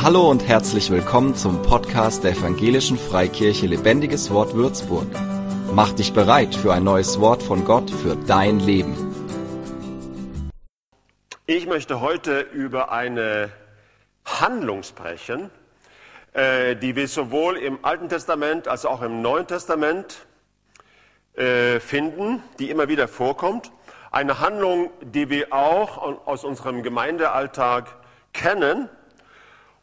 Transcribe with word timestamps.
Hallo 0.00 0.30
und 0.30 0.46
herzlich 0.46 0.92
willkommen 0.92 1.34
zum 1.34 1.60
Podcast 1.62 2.22
der 2.22 2.30
Evangelischen 2.30 2.96
Freikirche 2.96 3.66
Lebendiges 3.66 4.30
Wort 4.30 4.54
Würzburg. 4.54 5.08
Mach 5.72 5.92
dich 5.92 6.12
bereit 6.12 6.54
für 6.54 6.72
ein 6.72 6.84
neues 6.84 7.18
Wort 7.18 7.42
von 7.42 7.64
Gott 7.64 7.90
für 7.90 8.14
dein 8.14 8.60
Leben. 8.60 8.94
Ich 11.46 11.66
möchte 11.66 12.00
heute 12.00 12.38
über 12.38 12.92
eine 12.92 13.50
Handlung 14.24 14.84
sprechen, 14.84 15.50
äh, 16.32 16.76
die 16.76 16.94
wir 16.94 17.08
sowohl 17.08 17.56
im 17.56 17.84
Alten 17.84 18.08
Testament 18.08 18.68
als 18.68 18.86
auch 18.86 19.02
im 19.02 19.20
Neuen 19.20 19.48
Testament 19.48 20.26
äh, 21.34 21.80
finden, 21.80 22.40
die 22.60 22.70
immer 22.70 22.86
wieder 22.86 23.08
vorkommt. 23.08 23.72
Eine 24.12 24.38
Handlung, 24.38 24.90
die 25.02 25.28
wir 25.28 25.52
auch 25.52 25.98
aus 26.24 26.44
unserem 26.44 26.84
Gemeindealltag 26.84 27.96
kennen 28.32 28.88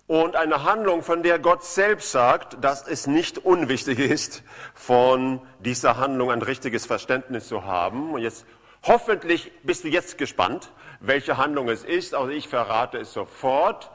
und 0.08 0.36
eine 0.36 0.64
Handlung, 0.64 1.02
von 1.02 1.24
der 1.24 1.40
Gott 1.40 1.64
selbst 1.64 2.12
sagt, 2.12 2.64
dass 2.64 2.88
es 2.88 3.08
nicht 3.08 3.40
unwichtig 3.40 3.98
ist, 4.00 4.44
von 4.76 5.42
dieser 5.60 5.98
Handlung 5.98 6.32
ein 6.32 6.44
richtiges 6.44 6.86
Verständnis 6.86 7.48
zu 7.48 7.64
haben. 7.64 8.14
Und 8.14 8.22
jetzt 8.22 8.46
hoffentlich 8.84 9.52
bist 9.64 9.84
du 9.84 9.88
jetzt 9.88 10.18
gespannt, 10.20 10.72
welche 11.00 11.38
Handlung 11.38 11.70
es 11.70 11.84
ist. 11.84 12.14
Also 12.14 12.30
ich 12.30 12.48
verrate 12.48 13.00
es 13.00 13.14
sofort. 13.14 13.90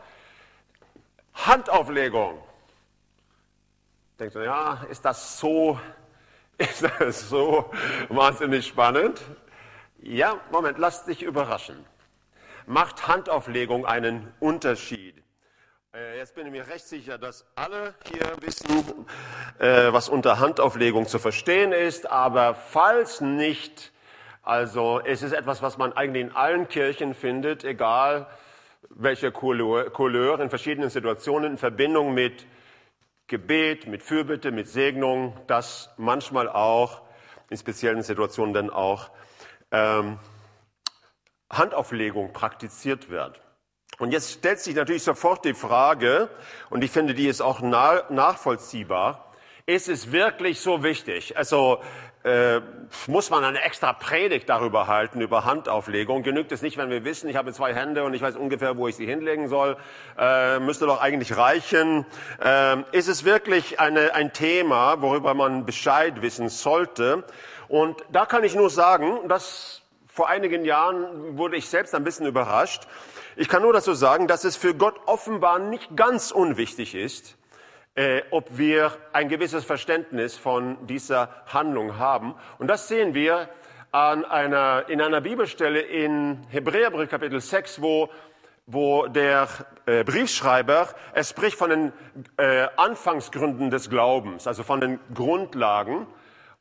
Handauflegung. 1.35 2.43
Denkst 4.19 4.35
du, 4.35 4.45
ja, 4.45 4.85
ist 4.91 5.05
das 5.05 5.39
so, 5.39 5.79
ist 6.59 6.85
das 6.99 7.29
so 7.29 7.71
wahnsinnig 8.09 8.67
spannend? 8.67 9.21
Ja, 10.03 10.41
Moment, 10.51 10.79
lass 10.79 11.05
dich 11.05 11.23
überraschen. 11.23 11.87
Macht 12.67 13.07
Handauflegung 13.07 13.87
einen 13.87 14.33
Unterschied? 14.41 15.21
Äh, 15.93 16.19
jetzt 16.19 16.37
bin 16.37 16.47
ich 16.47 16.53
mir 16.53 16.69
recht 16.69 16.87
sicher, 16.87 17.19
dass 17.19 17.45
alle 17.57 17.95
hier 18.05 18.23
wissen, 18.43 19.07
äh, 19.59 19.93
was 19.93 20.09
unter 20.09 20.39
Handauflegung 20.39 21.09
zu 21.09 21.19
verstehen 21.19 21.73
ist, 21.73 22.09
aber 22.09 22.55
falls 22.55 23.21
nicht, 23.21 23.91
also 24.45 25.01
es 25.01 25.23
ist 25.23 25.33
etwas, 25.33 25.63
was 25.63 25.79
man 25.79 25.93
eigentlich 25.93 26.23
in 26.27 26.33
allen 26.37 26.69
Kirchen 26.69 27.13
findet, 27.13 27.65
egal 27.65 28.29
welche 28.89 29.33
Couleur, 29.33 30.39
in 30.39 30.49
verschiedenen 30.49 30.91
Situationen 30.91 31.53
in 31.53 31.59
Verbindung 31.59 32.15
mit 32.15 32.47
Gebet, 33.27 33.89
mit 33.89 34.05
Fürbitte, 34.05 34.53
mit 34.53 34.69
Segnung, 34.69 35.37
das 35.49 35.91
manchmal 35.97 36.49
auch 36.49 37.03
in 37.49 37.57
speziellen 37.57 38.03
Situationen 38.03 38.55
dann 38.55 38.71
auch 38.71 39.11
ähm, 39.73 40.21
Handauflegung 41.51 42.33
praktiziert 42.33 43.11
wird. 43.11 43.41
Und 44.01 44.13
jetzt 44.13 44.33
stellt 44.33 44.59
sich 44.61 44.75
natürlich 44.75 45.03
sofort 45.03 45.45
die 45.45 45.53
Frage, 45.53 46.31
und 46.71 46.83
ich 46.83 46.91
finde, 46.91 47.13
die 47.13 47.29
ist 47.29 47.43
auch 47.43 47.61
nachvollziehbar, 47.61 49.27
ist 49.67 49.91
es 49.91 50.11
wirklich 50.11 50.61
so 50.61 50.83
wichtig? 50.83 51.37
Also 51.37 51.81
äh, 52.25 52.63
muss 53.07 53.29
man 53.29 53.45
eine 53.45 53.61
extra 53.61 53.93
Predigt 53.93 54.49
darüber 54.49 54.87
halten, 54.87 55.21
über 55.21 55.45
Handauflegung? 55.45 56.23
Genügt 56.23 56.51
es 56.51 56.63
nicht, 56.63 56.79
wenn 56.79 56.89
wir 56.89 57.05
wissen, 57.05 57.29
ich 57.29 57.37
habe 57.37 57.53
zwei 57.53 57.75
Hände 57.75 58.03
und 58.03 58.15
ich 58.15 58.23
weiß 58.23 58.37
ungefähr, 58.37 58.79
wo 58.79 58.89
ich 58.89 58.97
sie 58.97 59.05
hinlegen 59.05 59.49
soll? 59.49 59.77
Äh, 60.19 60.61
müsste 60.61 60.87
doch 60.87 61.03
eigentlich 61.03 61.37
reichen. 61.37 62.07
Äh, 62.43 62.79
ist 62.93 63.09
es 63.09 63.27
wirklich 63.27 63.81
eine, 63.81 64.15
ein 64.15 64.33
Thema, 64.33 65.03
worüber 65.03 65.35
man 65.35 65.67
Bescheid 65.67 66.23
wissen 66.23 66.49
sollte? 66.49 67.23
Und 67.69 68.03
da 68.11 68.25
kann 68.25 68.45
ich 68.45 68.55
nur 68.55 68.71
sagen, 68.71 69.29
dass 69.29 69.80
vor 70.21 70.29
einigen 70.29 70.67
Jahren 70.67 71.39
wurde 71.39 71.57
ich 71.57 71.71
selbst 71.71 71.95
ein 71.95 72.05
bisschen 72.05 72.27
überrascht. 72.27 72.83
Ich 73.37 73.49
kann 73.49 73.63
nur 73.63 73.73
dazu 73.73 73.95
sagen, 73.95 74.27
dass 74.27 74.45
es 74.45 74.55
für 74.55 74.75
Gott 74.75 75.01
offenbar 75.07 75.59
nicht 75.59 75.97
ganz 75.97 76.31
unwichtig 76.31 76.95
ist, 76.95 77.39
äh, 77.95 78.21
ob 78.31 78.59
wir 78.59 78.93
ein 79.15 79.31
gewisses 79.31 79.65
Verständnis 79.65 80.37
von 80.37 80.87
dieser 80.87 81.31
Handlung 81.47 81.97
haben. 81.97 82.35
Und 82.59 82.67
das 82.67 82.87
sehen 82.87 83.15
wir 83.15 83.49
an 83.93 84.27
einer, 84.27 84.91
in 84.91 85.01
einer 85.01 85.23
Bibelstelle 85.23 85.81
in 85.81 86.47
Hebräerbrief 86.51 87.09
Kapitel 87.09 87.41
6, 87.41 87.81
wo, 87.81 88.11
wo 88.67 89.07
der 89.07 89.49
äh, 89.87 90.05
Briefschreiber, 90.05 90.89
er 91.15 91.25
spricht 91.25 91.57
von 91.57 91.71
den 91.71 91.93
äh, 92.37 92.67
Anfangsgründen 92.77 93.71
des 93.71 93.89
Glaubens, 93.89 94.47
also 94.47 94.65
von 94.65 94.83
den 94.83 95.01
Grundlagen. 95.15 96.07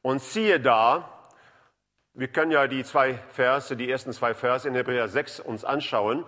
Und 0.01 0.21
siehe 0.21 0.61
da, 0.61 1.18
wir 2.19 2.27
können 2.27 2.51
ja 2.51 2.67
die 2.67 2.83
zwei 2.83 3.13
Verse, 3.29 3.77
die 3.77 3.89
ersten 3.89 4.11
zwei 4.11 4.33
Verse 4.33 4.67
in 4.67 4.75
Hebräer 4.75 5.07
6 5.07 5.39
uns 5.39 5.63
anschauen. 5.63 6.25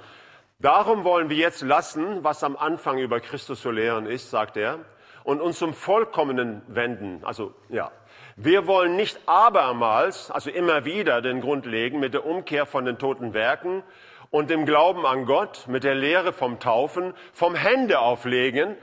Darum 0.60 1.04
wollen 1.04 1.30
wir 1.30 1.36
jetzt 1.36 1.62
lassen, 1.62 2.24
was 2.24 2.46
am 2.46 2.56
Anfang 2.56 2.98
über 2.98 3.20
Christus 3.20 3.62
zu 3.62 3.72
lehren 3.72 4.06
ist, 4.06 4.30
sagt 4.30 4.56
er, 4.56 4.80
und 5.26 5.42
uns 5.42 5.60
zum 5.60 5.74
Vollkommenen 5.74 6.62
wenden. 6.68 7.20
Also, 7.26 7.54
ja. 7.68 7.92
Wir 8.38 8.68
wollen 8.68 8.96
nicht 8.96 9.20
abermals, 9.26 10.32
also 10.32 10.50
immer 10.50 10.86
wieder 10.86 11.22
den 11.22 11.42
Grund 11.42 11.66
legen 11.66 12.00
mit 12.00 12.14
der 12.14 12.26
Umkehr 12.26 12.66
von 12.66 12.86
den 12.86 12.98
toten 12.98 13.34
Werken 13.34 13.84
und 14.30 14.50
dem 14.50 14.66
Glauben 14.66 15.06
an 15.06 15.26
Gott, 15.26 15.68
mit 15.68 15.84
der 15.84 15.96
Lehre 15.96 16.32
vom 16.32 16.60
Taufen, 16.62 17.14
vom 17.34 17.54
Hände 17.54 18.00
auflegen, 18.00 18.78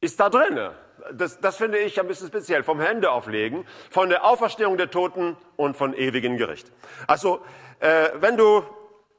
ist 0.00 0.18
da 0.20 0.30
drinne. 0.30 0.74
Das, 1.12 1.40
das 1.40 1.56
finde 1.56 1.78
ich 1.78 2.00
ein 2.00 2.06
bisschen 2.06 2.28
speziell. 2.28 2.62
Vom 2.62 2.80
Hände 2.80 3.10
auflegen, 3.10 3.66
von 3.90 4.08
der 4.08 4.24
Auferstehung 4.24 4.76
der 4.76 4.90
Toten 4.90 5.36
und 5.56 5.76
von 5.76 5.94
ewigen 5.94 6.36
Gericht. 6.36 6.70
Also, 7.06 7.40
äh, 7.80 8.10
wenn 8.14 8.36
du 8.36 8.62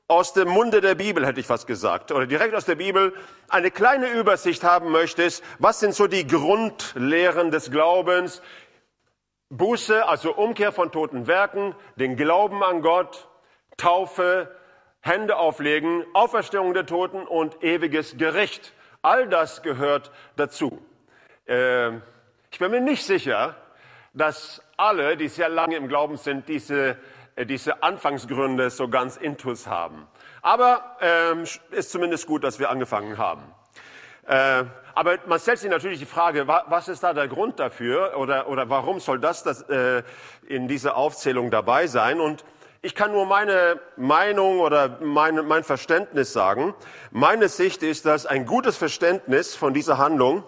aus 0.08 0.34
dem 0.34 0.50
Munde 0.50 0.82
der 0.82 0.96
Bibel, 0.96 1.26
hätte 1.26 1.40
ich 1.40 1.46
fast 1.46 1.68
gesagt, 1.68 2.12
oder 2.12 2.26
direkt 2.26 2.56
aus 2.56 2.66
der 2.66 2.76
Bibel, 2.76 3.14
eine 3.48 3.70
kleine 3.70 4.10
Übersicht 4.10 4.64
haben 4.64 4.92
möchtest, 4.92 5.44
was 5.60 5.80
sind 5.80 5.94
so 5.94 6.08
die 6.08 6.26
Grundlehren 6.26 7.52
des 7.52 7.70
Glaubens, 7.70 8.42
Buße, 9.50 10.08
also 10.08 10.34
Umkehr 10.36 10.72
von 10.72 10.92
toten 10.92 11.28
Werken, 11.28 11.76
den 11.96 12.16
Glauben 12.16 12.64
an 12.64 12.82
Gott, 12.82 13.28
Taufe, 13.78 14.52
Hände 15.02 15.38
auflegen, 15.38 16.04
Auferstehung 16.14 16.74
der 16.74 16.86
Toten 16.86 17.26
und 17.26 17.64
ewiges 17.64 18.18
Gericht. 18.18 18.74
All 19.02 19.28
das 19.28 19.62
gehört 19.62 20.12
dazu. 20.36 20.80
Äh, 21.50 21.98
ich 22.52 22.60
bin 22.60 22.72
mir 22.72 22.82
nicht 22.82 23.04
sicher, 23.04 23.56
dass 24.14 24.62
alle, 24.78 25.18
die 25.18 25.28
sehr 25.28 25.50
lange 25.50 25.76
im 25.76 25.88
Glauben 25.88 26.18
sind, 26.18 26.48
diese 26.48 26.98
äh, 27.40 27.46
diese 27.46 27.84
Anfangsgründe 27.84 28.70
so 28.70 28.90
ganz 28.90 29.16
intus 29.16 29.66
haben. 29.68 30.08
Aber 30.42 30.98
ähm, 31.00 31.46
ist 31.72 31.92
zumindest 31.92 32.28
gut, 32.28 32.44
dass 32.44 32.60
wir 32.60 32.70
angefangen 32.70 33.18
haben. 33.18 33.44
Äh, 34.28 34.66
aber 34.94 35.18
man 35.26 35.40
stellt 35.40 35.60
sich 35.60 35.70
natürlich 35.70 36.00
die 36.00 36.06
Frage, 36.06 36.48
was 36.48 36.90
ist 36.90 37.02
da 37.02 37.14
der 37.14 37.30
Grund 37.30 37.60
dafür 37.60 38.18
oder, 38.18 38.50
oder 38.50 38.70
warum 38.70 39.00
soll 39.00 39.20
das, 39.20 39.44
das 39.44 39.62
äh, 39.70 40.04
in 40.48 40.68
dieser 40.68 40.98
Aufzählung 40.98 41.50
dabei 41.50 41.88
sein? 41.88 42.20
Und 42.20 42.44
ich 42.82 42.94
kann 42.94 43.14
nur 43.14 43.26
meine 43.26 43.80
Meinung 43.96 44.60
oder 44.60 45.00
meine, 45.02 45.42
mein 45.42 45.64
Verständnis 45.64 46.34
sagen. 46.34 46.74
Meine 47.12 47.48
Sicht 47.48 47.84
ist, 47.84 48.06
dass 48.06 48.26
ein 48.26 48.46
gutes 48.46 48.76
Verständnis 48.76 49.56
von 49.56 49.74
dieser 49.74 49.98
Handlung 49.98 50.44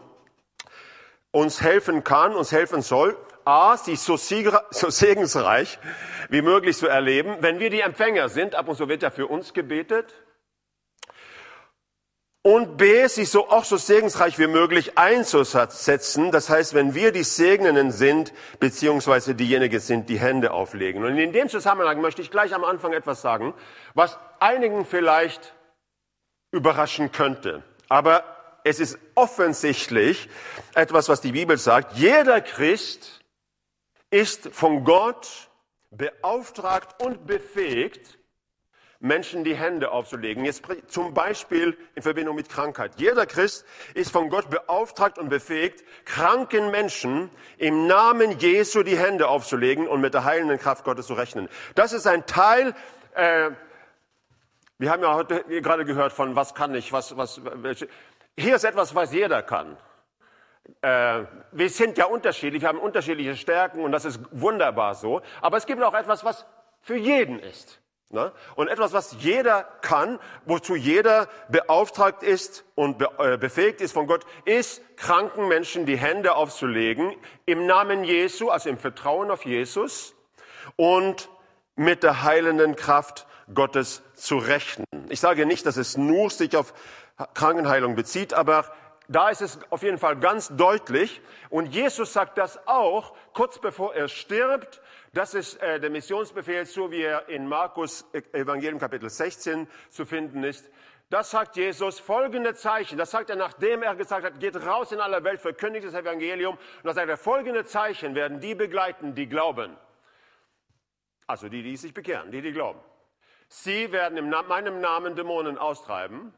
uns 1.31 1.61
helfen 1.61 2.03
kann, 2.03 2.35
uns 2.35 2.51
helfen 2.51 2.81
soll, 2.81 3.17
A, 3.45 3.77
sie 3.77 3.95
so, 3.95 4.17
so 4.69 4.89
segensreich 4.89 5.79
wie 6.29 6.41
möglich 6.41 6.77
zu 6.77 6.87
erleben. 6.87 7.37
Wenn 7.39 7.59
wir 7.59 7.69
die 7.69 7.81
Empfänger 7.81 8.29
sind, 8.29 8.55
ab 8.55 8.67
und 8.67 8.75
zu 8.75 8.87
wird 8.87 9.01
ja 9.01 9.09
für 9.09 9.27
uns 9.27 9.53
gebetet. 9.53 10.13
Und 12.43 12.77
B, 12.77 13.05
sie 13.05 13.25
so 13.25 13.49
auch 13.49 13.65
so 13.65 13.77
segensreich 13.77 14.39
wie 14.39 14.47
möglich 14.47 14.97
einzusetzen. 14.97 16.31
Das 16.31 16.49
heißt, 16.49 16.73
wenn 16.73 16.95
wir 16.95 17.11
die 17.11 17.23
Segnenden 17.23 17.91
sind, 17.91 18.33
beziehungsweise 18.59 19.35
diejenigen 19.35 19.79
sind, 19.79 20.09
die 20.09 20.19
Hände 20.19 20.51
auflegen. 20.51 21.03
Und 21.03 21.17
in 21.17 21.33
dem 21.33 21.49
Zusammenhang 21.49 22.01
möchte 22.01 22.23
ich 22.23 22.31
gleich 22.31 22.55
am 22.55 22.63
Anfang 22.63 22.93
etwas 22.93 23.21
sagen, 23.21 23.53
was 23.93 24.17
einigen 24.39 24.85
vielleicht 24.85 25.53
überraschen 26.51 27.11
könnte. 27.11 27.61
Aber 27.89 28.23
es 28.63 28.79
ist 28.79 28.97
offensichtlich 29.15 30.29
etwas, 30.75 31.09
was 31.09 31.21
die 31.21 31.31
Bibel 31.31 31.57
sagt. 31.57 31.97
Jeder 31.97 32.41
Christ 32.41 33.21
ist 34.09 34.49
von 34.53 34.83
Gott 34.83 35.49
beauftragt 35.91 37.01
und 37.01 37.27
befähigt, 37.27 38.17
Menschen 39.01 39.43
die 39.43 39.55
Hände 39.55 39.91
aufzulegen. 39.91 40.45
Jetzt 40.45 40.61
zum 40.87 41.13
Beispiel 41.13 41.75
in 41.95 42.03
Verbindung 42.03 42.35
mit 42.35 42.49
Krankheit. 42.49 42.93
Jeder 42.97 43.25
Christ 43.25 43.65
ist 43.95 44.11
von 44.11 44.29
Gott 44.29 44.49
beauftragt 44.49 45.17
und 45.17 45.29
befähigt, 45.29 45.83
kranken 46.05 46.69
Menschen 46.69 47.31
im 47.57 47.87
Namen 47.87 48.37
Jesu 48.37 48.83
die 48.83 48.97
Hände 48.97 49.27
aufzulegen 49.27 49.87
und 49.87 50.01
mit 50.01 50.13
der 50.13 50.23
heilenden 50.23 50.59
Kraft 50.59 50.83
Gottes 50.83 51.07
zu 51.07 51.15
rechnen. 51.15 51.49
Das 51.73 51.93
ist 51.93 52.05
ein 52.05 52.27
Teil. 52.27 52.75
Äh, 53.15 53.51
wir 54.77 54.91
haben 54.91 55.01
ja 55.01 55.15
heute 55.15 55.43
gerade 55.61 55.83
gehört 55.83 56.13
von 56.13 56.35
was 56.35 56.53
kann 56.53 56.75
ich, 56.75 56.93
was, 56.93 57.17
was, 57.17 57.41
welche. 57.43 57.87
Hier 58.41 58.55
ist 58.55 58.63
etwas, 58.63 58.95
was 58.95 59.13
jeder 59.13 59.43
kann. 59.43 59.77
Äh, 60.81 61.25
wir 61.51 61.69
sind 61.69 61.97
ja 61.97 62.05
unterschiedlich, 62.05 62.61
wir 62.61 62.69
haben 62.69 62.79
unterschiedliche 62.79 63.35
Stärken 63.35 63.83
und 63.83 63.91
das 63.91 64.03
ist 64.03 64.19
wunderbar 64.31 64.95
so. 64.95 65.21
Aber 65.41 65.57
es 65.57 65.67
gibt 65.67 65.81
auch 65.83 65.93
etwas, 65.93 66.25
was 66.25 66.45
für 66.81 66.95
jeden 66.95 67.37
ist. 67.39 67.79
Ne? 68.09 68.31
Und 68.55 68.67
etwas, 68.67 68.93
was 68.93 69.15
jeder 69.19 69.63
kann, 69.81 70.19
wozu 70.45 70.75
jeder 70.75 71.27
beauftragt 71.49 72.23
ist 72.23 72.65
und 72.75 72.97
be 72.97 73.09
äh, 73.19 73.37
befähigt 73.37 73.79
ist 73.79 73.93
von 73.93 74.07
Gott, 74.07 74.25
ist, 74.45 74.81
kranken 74.97 75.47
Menschen 75.47 75.85
die 75.85 75.97
Hände 75.97 76.33
aufzulegen 76.33 77.15
im 77.45 77.67
Namen 77.67 78.03
Jesu, 78.03 78.49
also 78.49 78.69
im 78.69 78.79
Vertrauen 78.79 79.29
auf 79.29 79.45
Jesus 79.45 80.15
und 80.75 81.29
mit 81.75 82.03
der 82.03 82.23
heilenden 82.23 82.75
Kraft 82.75 83.27
Gottes 83.53 84.03
zu 84.15 84.37
rechnen. 84.37 84.85
Ich 85.09 85.19
sage 85.19 85.45
nicht, 85.45 85.65
dass 85.65 85.77
es 85.77 85.97
nur 85.97 86.29
sich 86.29 86.55
auf 86.55 86.73
Krankenheilung 87.33 87.95
bezieht, 87.95 88.33
aber 88.33 88.71
da 89.07 89.29
ist 89.29 89.41
es 89.41 89.59
auf 89.69 89.83
jeden 89.83 89.97
Fall 89.97 90.17
ganz 90.17 90.55
deutlich. 90.55 91.21
Und 91.49 91.67
Jesus 91.67 92.13
sagt 92.13 92.37
das 92.37 92.65
auch 92.67 93.13
kurz 93.33 93.59
bevor 93.59 93.93
er 93.93 94.07
stirbt. 94.07 94.81
Das 95.13 95.33
ist 95.33 95.61
äh, 95.61 95.79
der 95.81 95.89
Missionsbefehl, 95.89 96.65
so 96.65 96.91
wie 96.91 97.01
er 97.01 97.27
in 97.27 97.47
Markus 97.47 98.05
äh, 98.13 98.21
Evangelium 98.31 98.79
Kapitel 98.79 99.09
16 99.09 99.67
zu 99.89 100.05
finden 100.05 100.43
ist. 100.43 100.69
Das 101.09 101.29
sagt 101.29 101.57
Jesus, 101.57 101.99
folgende 101.99 102.55
Zeichen. 102.55 102.97
Das 102.97 103.11
sagt 103.11 103.29
er, 103.29 103.35
nachdem 103.35 103.83
er 103.83 103.97
gesagt 103.97 104.25
hat, 104.25 104.39
geht 104.39 104.55
raus 104.65 104.93
in 104.93 105.01
aller 105.01 105.25
Welt, 105.25 105.41
verkündigt 105.41 105.85
das 105.85 105.93
Evangelium. 105.93 106.55
Und 106.55 106.85
da 106.85 106.93
sagt 106.93 107.09
er, 107.09 107.17
folgende 107.17 107.65
Zeichen 107.65 108.15
werden 108.15 108.39
die 108.39 108.55
begleiten, 108.55 109.13
die 109.13 109.27
glauben. 109.27 109.75
Also 111.27 111.49
die, 111.49 111.63
die 111.63 111.75
sich 111.75 111.93
bekehren, 111.93 112.31
die, 112.31 112.41
die 112.41 112.53
glauben. 112.53 112.79
Sie 113.53 113.91
werden 113.91 114.17
in 114.17 114.29
meinem 114.29 114.79
Namen 114.79 115.13
Dämonen 115.17 115.57
austreiben. 115.57 116.33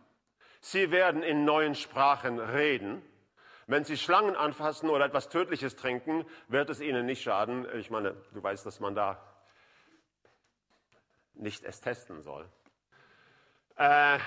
Sie 0.62 0.90
werden 0.90 1.22
in 1.22 1.46
neuen 1.46 1.76
Sprachen 1.76 2.40
reden. 2.40 3.04
Wenn 3.68 3.84
Sie 3.84 3.98
Schlangen 3.98 4.36
anfassen 4.36 4.90
oder 4.90 5.06
etwas 5.06 5.30
Tödliches 5.30 5.76
trinken, 5.76 6.26
wird 6.48 6.72
es 6.72 6.82
Ihnen 6.82 7.06
nicht 7.06 7.22
schaden. 7.22 7.68
Ich 7.76 7.92
meine, 7.92 8.16
du 8.34 8.42
weißt, 8.42 8.66
dass 8.66 8.80
man 8.80 8.96
da 8.96 9.22
nicht 11.36 11.64
es 11.64 11.82
testen 11.82 12.24
soll. 12.24 12.50
Äh, 13.76 14.18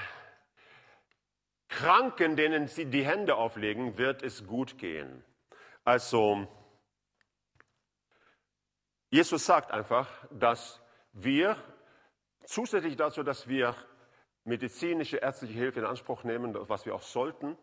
Kranken, 1.68 2.36
denen 2.36 2.68
Sie 2.68 2.84
die 2.84 3.04
Hände 3.04 3.34
auflegen, 3.34 3.98
wird 3.98 4.22
es 4.22 4.46
gut 4.46 4.78
gehen. 4.78 5.24
Also, 5.84 6.46
Jesus 9.10 9.44
sagt 9.44 9.72
einfach, 9.72 10.08
dass 10.30 10.80
wir 11.12 11.56
zusätzlich 12.46 12.96
dazu, 12.96 13.22
dass 13.22 13.48
wir 13.48 13.74
medizinische, 14.44 15.18
ärztliche 15.18 15.54
Hilfe 15.54 15.80
in 15.80 15.86
Anspruch 15.86 16.24
nehmen, 16.24 16.56
was 16.68 16.86
wir 16.86 16.94
auch 16.94 17.02
sollten, 17.02 17.56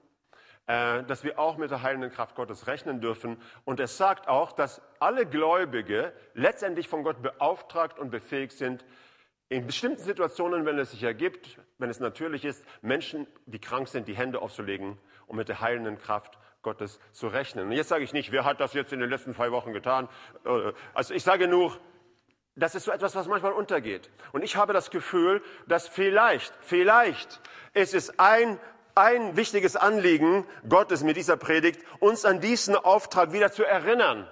äh, 0.68 1.04
dass 1.04 1.24
wir 1.24 1.40
auch 1.40 1.58
mit 1.58 1.72
der 1.72 1.82
heilenden 1.82 2.12
Kraft 2.12 2.36
Gottes 2.36 2.68
rechnen 2.68 3.02
dürfen. 3.02 3.42
Und 3.66 3.80
es 3.80 3.98
sagt 3.98 4.28
auch, 4.28 4.52
dass 4.52 4.82
alle 5.00 5.26
Gläubige 5.26 6.14
letztendlich 6.34 6.88
von 6.88 7.04
Gott 7.04 7.22
beauftragt 7.22 8.00
und 8.00 8.12
befähigt 8.12 8.54
sind, 8.54 8.86
in 9.50 9.68
bestimmten 9.68 10.02
Situationen, 10.02 10.66
wenn 10.66 10.80
es 10.80 10.92
sich 10.92 11.04
ergibt, 11.04 11.60
wenn 11.78 11.90
es 11.90 12.00
natürlich 12.00 12.44
ist, 12.44 12.66
Menschen, 12.82 13.28
die 13.46 13.60
krank 13.60 13.88
sind, 13.88 14.08
die 14.08 14.16
Hände 14.16 14.42
aufzulegen 14.42 14.98
und 15.28 15.38
mit 15.38 15.48
der 15.48 15.62
heilenden 15.62 16.00
Kraft 16.00 16.40
Gottes 16.64 17.00
zu 17.12 17.28
rechnen. 17.28 17.68
Und 17.68 17.74
jetzt 17.74 17.90
sage 17.90 18.04
ich 18.04 18.14
nicht, 18.14 18.32
wer 18.32 18.46
hat 18.46 18.60
das 18.60 18.74
jetzt 18.74 18.94
in 18.94 19.00
den 19.00 19.10
letzten 19.10 19.36
zwei 19.36 19.52
Wochen 19.52 19.74
getan. 19.74 20.10
Äh, 20.46 20.72
also 20.94 21.14
ich 21.14 21.24
sage 21.24 21.48
nur, 21.48 21.78
das 22.56 22.76
ist 22.76 22.86
so 22.86 22.92
etwas, 22.92 23.16
was 23.16 23.28
manchmal 23.28 23.54
untergeht. 23.54 24.10
Und 24.32 24.44
ich 24.44 24.56
habe 24.56 24.74
das 24.74 24.92
Gefühl, 24.92 25.42
dass 25.68 25.88
vielleicht, 25.88 26.54
vielleicht 26.62 27.42
ist 27.74 27.94
es 27.94 28.20
ein 28.20 28.60
ein 28.96 29.36
wichtiges 29.36 29.76
Anliegen 29.76 30.46
Gottes 30.70 31.04
mit 31.04 31.18
dieser 31.18 31.38
Predigt, 31.38 31.82
uns 32.00 32.26
an 32.26 32.42
diesen 32.42 32.76
Auftrag 32.76 33.34
wieder 33.34 33.52
zu 33.52 33.64
erinnern. 33.64 34.28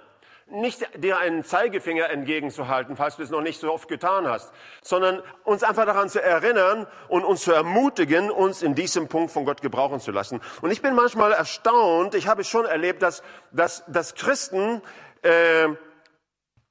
Nicht 0.46 0.86
dir 1.02 1.18
einen 1.18 1.44
Zeigefinger 1.44 2.10
entgegenzuhalten, 2.10 2.96
falls 2.96 3.16
du 3.16 3.22
es 3.22 3.30
noch 3.30 3.40
nicht 3.40 3.58
so 3.58 3.72
oft 3.72 3.88
getan 3.88 4.28
hast, 4.28 4.52
sondern 4.82 5.22
uns 5.44 5.62
einfach 5.62 5.86
daran 5.86 6.10
zu 6.10 6.22
erinnern 6.22 6.86
und 7.08 7.24
uns 7.24 7.42
zu 7.42 7.52
ermutigen, 7.52 8.30
uns 8.30 8.62
in 8.62 8.74
diesem 8.74 9.08
Punkt 9.08 9.32
von 9.32 9.46
Gott 9.46 9.62
gebrauchen 9.62 9.98
zu 9.98 10.12
lassen. 10.12 10.40
Und 10.60 10.70
ich 10.70 10.82
bin 10.82 10.94
manchmal 10.94 11.32
erstaunt, 11.32 12.14
ich 12.14 12.28
habe 12.28 12.44
schon 12.44 12.66
erlebt, 12.66 13.02
dass, 13.02 13.22
dass, 13.50 13.82
dass 13.88 14.14
Christen 14.14 14.82
äh, 15.22 15.68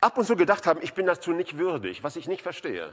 ab 0.01 0.17
und 0.17 0.25
zu 0.25 0.35
gedacht 0.35 0.67
haben, 0.67 0.81
ich 0.81 0.93
bin 0.93 1.05
dazu 1.05 1.31
nicht 1.31 1.57
würdig, 1.57 2.03
was 2.03 2.15
ich 2.15 2.27
nicht 2.27 2.41
verstehe. 2.41 2.91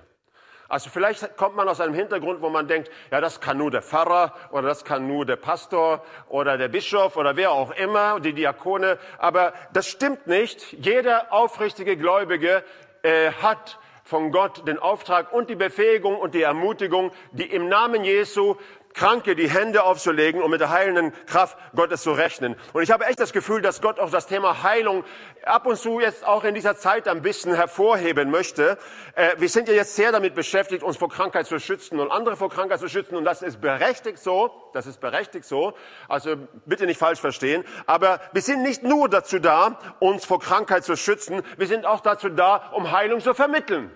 Also 0.70 0.90
vielleicht 0.90 1.38
kommt 1.38 1.56
man 1.56 1.66
aus 1.66 1.80
einem 1.80 1.94
Hintergrund, 1.94 2.42
wo 2.42 2.50
man 2.50 2.68
denkt, 2.68 2.90
ja, 3.10 3.22
das 3.22 3.40
kann 3.40 3.56
nur 3.56 3.70
der 3.70 3.80
Pfarrer 3.80 4.34
oder 4.50 4.68
das 4.68 4.84
kann 4.84 5.08
nur 5.08 5.24
der 5.24 5.36
Pastor 5.36 6.04
oder 6.28 6.58
der 6.58 6.68
Bischof 6.68 7.16
oder 7.16 7.36
wer 7.36 7.52
auch 7.52 7.70
immer, 7.70 8.20
die 8.20 8.34
Diakone. 8.34 8.98
Aber 9.16 9.54
das 9.72 9.88
stimmt 9.88 10.26
nicht. 10.26 10.74
Jeder 10.74 11.32
aufrichtige 11.32 11.96
Gläubige 11.96 12.62
äh, 13.02 13.32
hat 13.32 13.78
von 14.04 14.30
Gott 14.30 14.66
den 14.68 14.78
Auftrag 14.78 15.32
und 15.32 15.48
die 15.48 15.54
Befähigung 15.54 16.16
und 16.16 16.34
die 16.34 16.42
Ermutigung, 16.42 17.12
die 17.32 17.44
im 17.44 17.68
Namen 17.68 18.04
Jesu 18.04 18.56
Kranke 18.94 19.36
die 19.36 19.48
Hände 19.48 19.84
aufzulegen 19.84 20.42
und 20.42 20.50
mit 20.50 20.60
der 20.60 20.70
heilenden 20.70 21.12
Kraft 21.26 21.56
Gottes 21.74 22.02
zu 22.02 22.12
rechnen. 22.12 22.56
Und 22.72 22.82
ich 22.82 22.90
habe 22.90 23.04
echt 23.06 23.20
das 23.20 23.32
Gefühl, 23.32 23.62
dass 23.62 23.80
Gott 23.80 24.00
auch 24.00 24.10
das 24.10 24.26
Thema 24.26 24.62
Heilung 24.62 25.04
ab 25.44 25.66
und 25.66 25.76
zu 25.76 26.00
jetzt 26.00 26.26
auch 26.26 26.44
in 26.44 26.54
dieser 26.54 26.76
Zeit 26.76 27.08
ein 27.08 27.22
bisschen 27.22 27.54
hervorheben 27.54 28.30
möchte. 28.30 28.78
Äh, 29.14 29.36
wir 29.38 29.48
sind 29.48 29.68
ja 29.68 29.74
jetzt 29.74 29.94
sehr 29.94 30.12
damit 30.12 30.34
beschäftigt, 30.34 30.82
uns 30.82 30.96
vor 30.96 31.08
Krankheit 31.08 31.46
zu 31.46 31.58
schützen 31.58 32.00
und 32.00 32.10
andere 32.10 32.36
vor 32.36 32.50
Krankheit 32.50 32.80
zu 32.80 32.88
schützen. 32.88 33.16
Und 33.16 33.24
das 33.24 33.42
ist 33.42 33.60
berechtigt 33.60 34.18
so. 34.18 34.50
Das 34.72 34.86
ist 34.86 35.00
berechtigt 35.00 35.44
so. 35.44 35.74
Also 36.08 36.36
bitte 36.66 36.86
nicht 36.86 36.98
falsch 36.98 37.20
verstehen. 37.20 37.64
Aber 37.86 38.20
wir 38.32 38.42
sind 38.42 38.62
nicht 38.62 38.82
nur 38.82 39.08
dazu 39.08 39.38
da, 39.38 39.78
uns 40.00 40.24
vor 40.24 40.40
Krankheit 40.40 40.84
zu 40.84 40.96
schützen. 40.96 41.42
Wir 41.56 41.66
sind 41.66 41.86
auch 41.86 42.00
dazu 42.00 42.28
da, 42.28 42.70
um 42.72 42.90
Heilung 42.90 43.20
zu 43.20 43.34
vermitteln. 43.34 43.90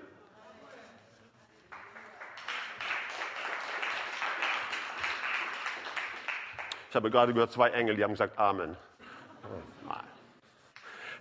Ich 6.92 6.96
habe 6.96 7.10
gerade 7.10 7.32
gehört, 7.32 7.50
zwei 7.50 7.70
Engel, 7.70 7.96
die 7.96 8.04
haben 8.04 8.10
gesagt 8.10 8.36
Amen. 8.36 8.76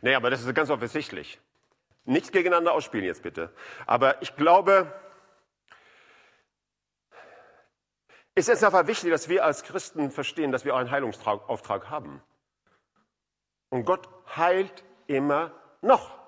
Nee, 0.01 0.15
aber 0.15 0.29
das 0.29 0.43
ist 0.43 0.53
ganz 0.53 0.69
offensichtlich. 0.69 1.39
Nichts 2.03 2.29
gegeneinander 2.33 2.73
ausspielen 2.73 3.05
jetzt 3.05 3.23
bitte. 3.23 3.53
Aber 3.85 4.21
ich 4.21 4.35
glaube, 4.35 4.93
es 8.35 8.49
ist 8.49 8.65
einfach 8.65 8.85
wichtig, 8.85 9.11
dass 9.11 9.29
wir 9.29 9.45
als 9.45 9.63
Christen 9.63 10.11
verstehen, 10.11 10.51
dass 10.51 10.65
wir 10.65 10.75
auch 10.75 10.79
einen 10.79 10.91
Heilungsauftrag 10.91 11.89
haben. 11.89 12.21
Und 13.69 13.85
Gott 13.85 14.09
heilt 14.35 14.83
immer 15.07 15.53
noch. 15.81 16.19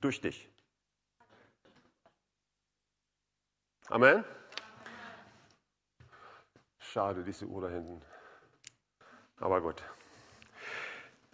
Durch 0.00 0.20
dich. 0.20 0.50
Amen. 3.86 4.24
Schade, 6.94 7.24
diese 7.24 7.46
Uhr 7.46 7.60
da 7.60 7.68
hinten. 7.70 8.00
Aber 9.40 9.60
gut. 9.60 9.82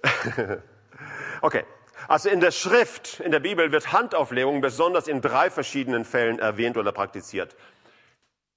okay. 1.43 1.65
Also 2.09 2.31
in 2.31 2.41
der 2.41 2.51
Schrift, 2.51 3.21
in 3.21 3.31
der 3.31 3.41
Bibel 3.41 3.71
wird 3.71 3.93
Handauflegung 3.93 4.63
besonders 4.63 5.07
in 5.07 5.21
drei 5.21 5.51
verschiedenen 5.51 6.07
Fällen 6.07 6.39
erwähnt 6.39 6.79
oder 6.79 6.93
praktiziert. 6.93 7.57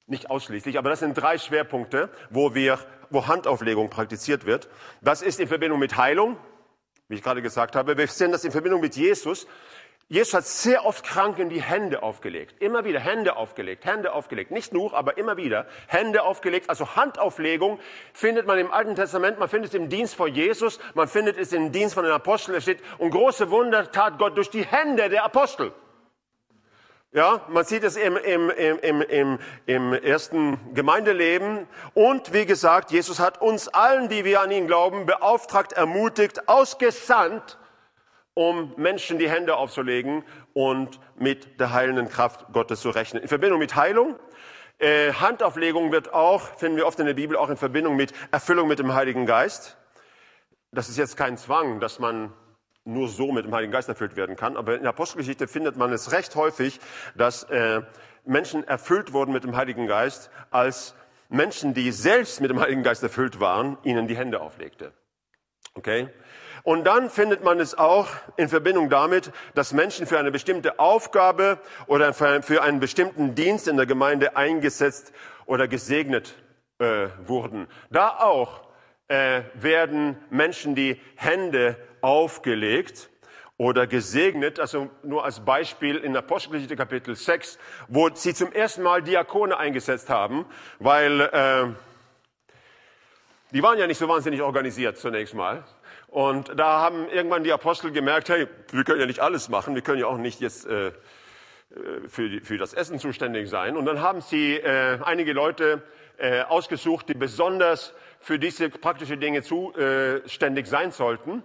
Nicht 0.07 0.29
ausschließlich, 0.29 0.77
aber 0.77 0.91
das 0.91 0.99
sind 0.99 1.15
drei 1.15 1.37
Schwerpunkte, 1.37 2.09
wo 2.29 2.55
wir, 2.55 2.79
wo 3.09 3.27
Handauflegung 3.27 3.89
praktiziert 3.89 4.45
wird. 4.45 4.69
Das 5.01 5.21
ist 5.21 5.41
in 5.41 5.49
Verbindung 5.49 5.79
mit 5.79 5.97
Heilung, 5.97 6.37
wie 7.09 7.15
ich 7.15 7.21
gerade 7.21 7.41
gesagt 7.41 7.75
habe. 7.75 7.97
Wir 7.97 8.07
sehen 8.07 8.31
das 8.31 8.45
in 8.45 8.53
Verbindung 8.53 8.79
mit 8.79 8.95
Jesus. 8.95 9.45
Jesus 10.09 10.33
hat 10.33 10.45
sehr 10.45 10.85
oft 10.85 11.05
Kranken 11.05 11.49
die 11.49 11.61
Hände 11.61 12.03
aufgelegt. 12.03 12.61
Immer 12.61 12.85
wieder 12.85 12.99
Hände 12.99 13.35
aufgelegt, 13.35 13.85
Hände 13.85 14.13
aufgelegt. 14.13 14.51
Nicht 14.51 14.73
nur, 14.73 14.93
aber 14.93 15.17
immer 15.17 15.37
wieder 15.37 15.65
Hände 15.87 16.23
aufgelegt. 16.23 16.69
Also 16.69 16.95
Handauflegung 16.95 17.79
findet 18.13 18.45
man 18.45 18.59
im 18.59 18.71
Alten 18.71 18.95
Testament, 18.95 19.39
man 19.39 19.49
findet 19.49 19.69
es 19.69 19.75
im 19.75 19.89
Dienst 19.89 20.15
vor 20.15 20.27
Jesus, 20.27 20.79
man 20.93 21.07
findet 21.07 21.37
es 21.37 21.51
im 21.53 21.71
Dienst 21.71 21.95
von 21.95 22.03
den 22.03 22.13
Aposteln. 22.13 22.57
Es 22.57 22.63
steht, 22.63 22.79
und 22.97 23.11
große 23.11 23.49
Wunder 23.49 23.91
tat 23.91 24.19
Gott 24.19 24.37
durch 24.37 24.49
die 24.49 24.65
Hände 24.65 25.09
der 25.09 25.23
Apostel. 25.23 25.73
Ja, 27.15 27.41
man 27.47 27.63
sieht 27.63 27.83
es 27.83 27.95
im, 27.95 28.17
im, 28.17 28.49
im, 28.49 29.01
im, 29.03 29.39
im 29.67 29.93
ersten 29.93 30.73
Gemeindeleben. 30.73 31.67
Und 31.93 32.33
wie 32.33 32.47
gesagt, 32.47 32.91
Jesus 32.91 33.19
hat 33.19 33.39
uns 33.39 33.67
allen, 33.67 34.09
die 34.09 34.25
wir 34.25 34.41
an 34.41 34.49
ihn 34.49 34.65
glauben, 34.65 35.05
beauftragt, 35.05 35.73
ermutigt, 35.73 36.49
ausgesandt, 36.49 37.59
um 38.33 38.73
Menschen 38.77 39.19
die 39.19 39.29
Hände 39.29 39.55
aufzulegen 39.55 40.23
und 40.53 40.99
mit 41.15 41.59
der 41.59 41.71
heilenden 41.71 42.09
Kraft 42.09 42.51
Gottes 42.51 42.81
zu 42.81 42.89
rechnen. 42.89 43.21
In 43.21 43.29
Verbindung 43.29 43.59
mit 43.59 43.75
Heilung, 43.75 44.17
äh, 44.79 45.13
Handauflegung 45.13 45.91
wird 45.91 46.13
auch, 46.13 46.41
finden 46.57 46.77
wir 46.77 46.87
oft 46.87 46.99
in 46.99 47.05
der 47.05 47.13
Bibel, 47.13 47.37
auch 47.37 47.49
in 47.49 47.57
Verbindung 47.57 47.95
mit 47.95 48.11
Erfüllung 48.31 48.67
mit 48.67 48.79
dem 48.79 48.93
Heiligen 48.93 49.25
Geist. 49.25 49.77
Das 50.71 50.89
ist 50.89 50.97
jetzt 50.97 51.15
kein 51.15 51.37
Zwang, 51.37 51.79
dass 51.79 51.99
man 51.99 52.33
nur 52.85 53.07
so 53.07 53.31
mit 53.31 53.45
dem 53.45 53.53
Heiligen 53.53 53.71
Geist 53.71 53.87
erfüllt 53.87 54.15
werden 54.15 54.35
kann, 54.35 54.57
aber 54.57 54.75
in 54.75 54.81
der 54.81 54.89
Apostelgeschichte 54.89 55.47
findet 55.47 55.77
man 55.77 55.93
es 55.93 56.11
recht 56.11 56.35
häufig, 56.35 56.79
dass 57.15 57.43
äh, 57.43 57.81
Menschen 58.25 58.67
erfüllt 58.67 59.13
wurden 59.13 59.31
mit 59.31 59.43
dem 59.43 59.55
Heiligen 59.55 59.87
Geist, 59.87 60.29
als 60.51 60.95
Menschen, 61.29 61.73
die 61.73 61.91
selbst 61.91 62.41
mit 62.41 62.49
dem 62.49 62.59
Heiligen 62.59 62.83
Geist 62.83 63.03
erfüllt 63.03 63.39
waren, 63.39 63.77
ihnen 63.83 64.07
die 64.07 64.17
Hände 64.17 64.41
auflegte. 64.41 64.91
Okay? 65.75 66.09
Und 66.61 66.85
dann 66.85 67.09
findet 67.09 67.43
man 67.43 67.59
es 67.59 67.77
auch 67.77 68.07
in 68.37 68.47
Verbindung 68.47 68.89
damit, 68.89 69.31
dass 69.55 69.73
Menschen 69.73 70.05
für 70.05 70.19
eine 70.19 70.31
bestimmte 70.31 70.79
Aufgabe 70.79 71.59
oder 71.87 72.13
für 72.13 72.61
einen 72.61 72.79
bestimmten 72.79 73.35
Dienst 73.35 73.67
in 73.67 73.77
der 73.77 73.85
Gemeinde 73.85 74.37
eingesetzt 74.37 75.11
oder 75.45 75.67
gesegnet 75.67 76.35
äh, 76.79 77.07
wurden. 77.25 77.67
Da 77.89 78.09
auch 78.09 78.61
äh, 79.07 79.41
werden 79.55 80.17
Menschen 80.29 80.75
die 80.75 80.99
Hände 81.15 81.77
aufgelegt 82.01 83.09
oder 83.57 83.87
gesegnet, 83.87 84.59
also 84.59 84.89
nur 85.03 85.23
als 85.23 85.39
Beispiel 85.39 85.97
in 85.97 86.17
Apostelgeschichte 86.17 86.75
Kapitel 86.75 87.15
6, 87.15 87.57
wo 87.87 88.09
sie 88.13 88.33
zum 88.33 88.51
ersten 88.51 88.81
Mal 88.81 89.01
Diakone 89.01 89.57
eingesetzt 89.57 90.09
haben, 90.09 90.45
weil 90.79 91.21
äh, 91.21 91.67
die 93.51 93.61
waren 93.61 93.77
ja 93.77 93.85
nicht 93.85 93.99
so 93.99 94.07
wahnsinnig 94.09 94.41
organisiert 94.41 94.97
zunächst 94.97 95.35
mal. 95.35 95.63
Und 96.13 96.59
da 96.59 96.79
haben 96.79 97.09
irgendwann 97.09 97.43
die 97.43 97.51
Apostel 97.51 97.91
gemerkt, 97.91 98.29
hey, 98.29 98.47
wir 98.71 98.83
können 98.83 98.99
ja 98.99 99.07
nicht 99.07 99.19
alles 99.19 99.49
machen, 99.49 99.73
wir 99.73 99.81
können 99.81 99.99
ja 99.99 100.05
auch 100.05 100.19
nicht 100.19 100.41
jetzt 100.41 100.67
äh, 100.67 100.89
äh 100.89 100.91
für, 102.07 102.29
die, 102.29 102.39
für 102.39 102.59
das 102.59 102.75
Essen 102.75 102.99
zuständig 102.99 103.49
sein. 103.49 103.75
Und 103.75 103.85
dann 103.85 103.99
haben 103.99 104.21
sie 104.21 104.57
äh, 104.57 104.99
einige 105.03 105.33
Leute 105.33 105.81
äh, 106.19 106.43
ausgesucht, 106.43 107.09
die 107.09 107.15
besonders 107.15 107.95
für 108.19 108.37
diese 108.37 108.69
praktischen 108.69 109.19
Dinge 109.19 109.41
zuständig 109.41 110.67
sein 110.67 110.91
sollten. 110.91 111.41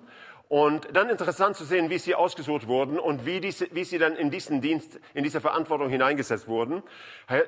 Und 0.48 0.94
dann 0.94 1.08
interessant 1.08 1.56
zu 1.56 1.64
sehen, 1.64 1.88
wie 1.88 1.96
sie 1.96 2.14
ausgesucht 2.14 2.66
wurden 2.66 2.98
und 2.98 3.24
wie, 3.24 3.40
diese, 3.40 3.68
wie 3.72 3.84
sie 3.84 3.96
dann 3.96 4.16
in 4.16 4.30
diesen 4.30 4.60
Dienst, 4.60 5.00
in 5.14 5.24
diese 5.24 5.40
Verantwortung 5.40 5.88
hineingesetzt 5.88 6.46
wurden. 6.46 6.82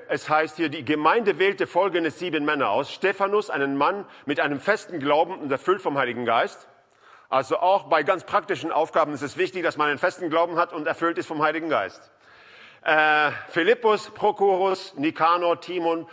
Es 0.08 0.30
heißt 0.30 0.56
hier, 0.56 0.70
die 0.70 0.86
Gemeinde 0.86 1.38
wählte 1.38 1.66
folgende 1.66 2.10
sieben 2.10 2.46
Männer 2.46 2.70
aus. 2.70 2.90
Stephanus, 2.90 3.50
einen 3.50 3.76
Mann 3.76 4.06
mit 4.24 4.40
einem 4.40 4.58
festen 4.58 5.00
Glauben 5.00 5.38
und 5.38 5.52
erfüllt 5.52 5.82
vom 5.82 5.98
Heiligen 5.98 6.24
Geist. 6.24 6.69
Also 7.30 7.60
auch 7.60 7.84
bei 7.84 8.02
ganz 8.02 8.24
praktischen 8.24 8.72
Aufgaben 8.72 9.14
ist 9.14 9.22
es 9.22 9.36
wichtig, 9.36 9.62
dass 9.62 9.76
man 9.76 9.88
einen 9.88 9.98
festen 9.98 10.30
Glauben 10.30 10.56
hat 10.56 10.72
und 10.72 10.88
erfüllt 10.88 11.16
ist 11.16 11.28
vom 11.28 11.40
Heiligen 11.40 11.68
Geist. 11.68 12.10
Äh, 12.82 13.30
Philippus, 13.48 14.10
Prochorus, 14.10 14.94
Nikanor, 14.96 15.60
Timon, 15.60 16.08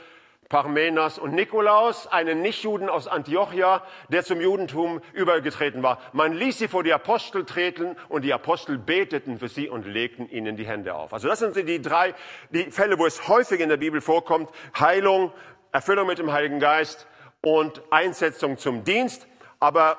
Parmenas 0.47 1.17
und 1.17 1.33
Nikolaus, 1.33 2.05
einen 2.05 2.43
Nichtjuden 2.43 2.87
aus 2.87 3.07
Antiochia, 3.07 3.81
der 4.09 4.23
zum 4.23 4.39
Judentum 4.39 5.01
übergetreten 5.13 5.81
war. 5.81 5.99
Man 6.13 6.33
ließ 6.33 6.59
sie 6.59 6.67
vor 6.67 6.83
die 6.83 6.93
Apostel 6.93 7.45
treten 7.45 7.95
und 8.09 8.21
die 8.21 8.31
Apostel 8.31 8.77
beteten 8.77 9.39
für 9.39 9.49
sie 9.49 9.69
und 9.69 9.87
legten 9.87 10.29
ihnen 10.29 10.55
die 10.55 10.67
Hände 10.67 10.93
auf. 10.93 11.13
Also 11.13 11.27
das 11.27 11.39
sind 11.39 11.55
die 11.55 11.81
drei 11.81 12.13
die 12.51 12.69
Fälle, 12.69 12.99
wo 12.99 13.07
es 13.07 13.27
häufig 13.27 13.59
in 13.59 13.69
der 13.69 13.77
Bibel 13.77 14.01
vorkommt. 14.01 14.51
Heilung, 14.79 15.33
Erfüllung 15.71 16.05
mit 16.05 16.19
dem 16.19 16.31
Heiligen 16.31 16.59
Geist 16.59 17.07
und 17.41 17.81
Einsetzung 17.89 18.59
zum 18.59 18.83
Dienst. 18.83 19.27
Aber 19.59 19.97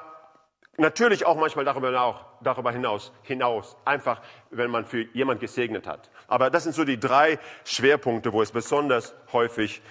natürlich 0.78 1.26
auch 1.26 1.36
manchmal 1.36 1.64
darüber, 1.64 2.00
auch, 2.00 2.24
darüber 2.40 2.72
hinaus, 2.72 3.12
hinaus, 3.22 3.76
einfach 3.84 4.20
wenn 4.50 4.70
man 4.70 4.86
für 4.86 5.02
jemand 5.12 5.40
gesegnet 5.40 5.86
hat. 5.86 6.10
Aber 6.28 6.50
das 6.50 6.64
sind 6.64 6.74
so 6.74 6.84
die 6.84 6.98
drei 6.98 7.38
Schwerpunkte, 7.64 8.32
wo 8.32 8.42
es 8.42 8.52
besonders 8.52 9.14
häufig 9.32 9.82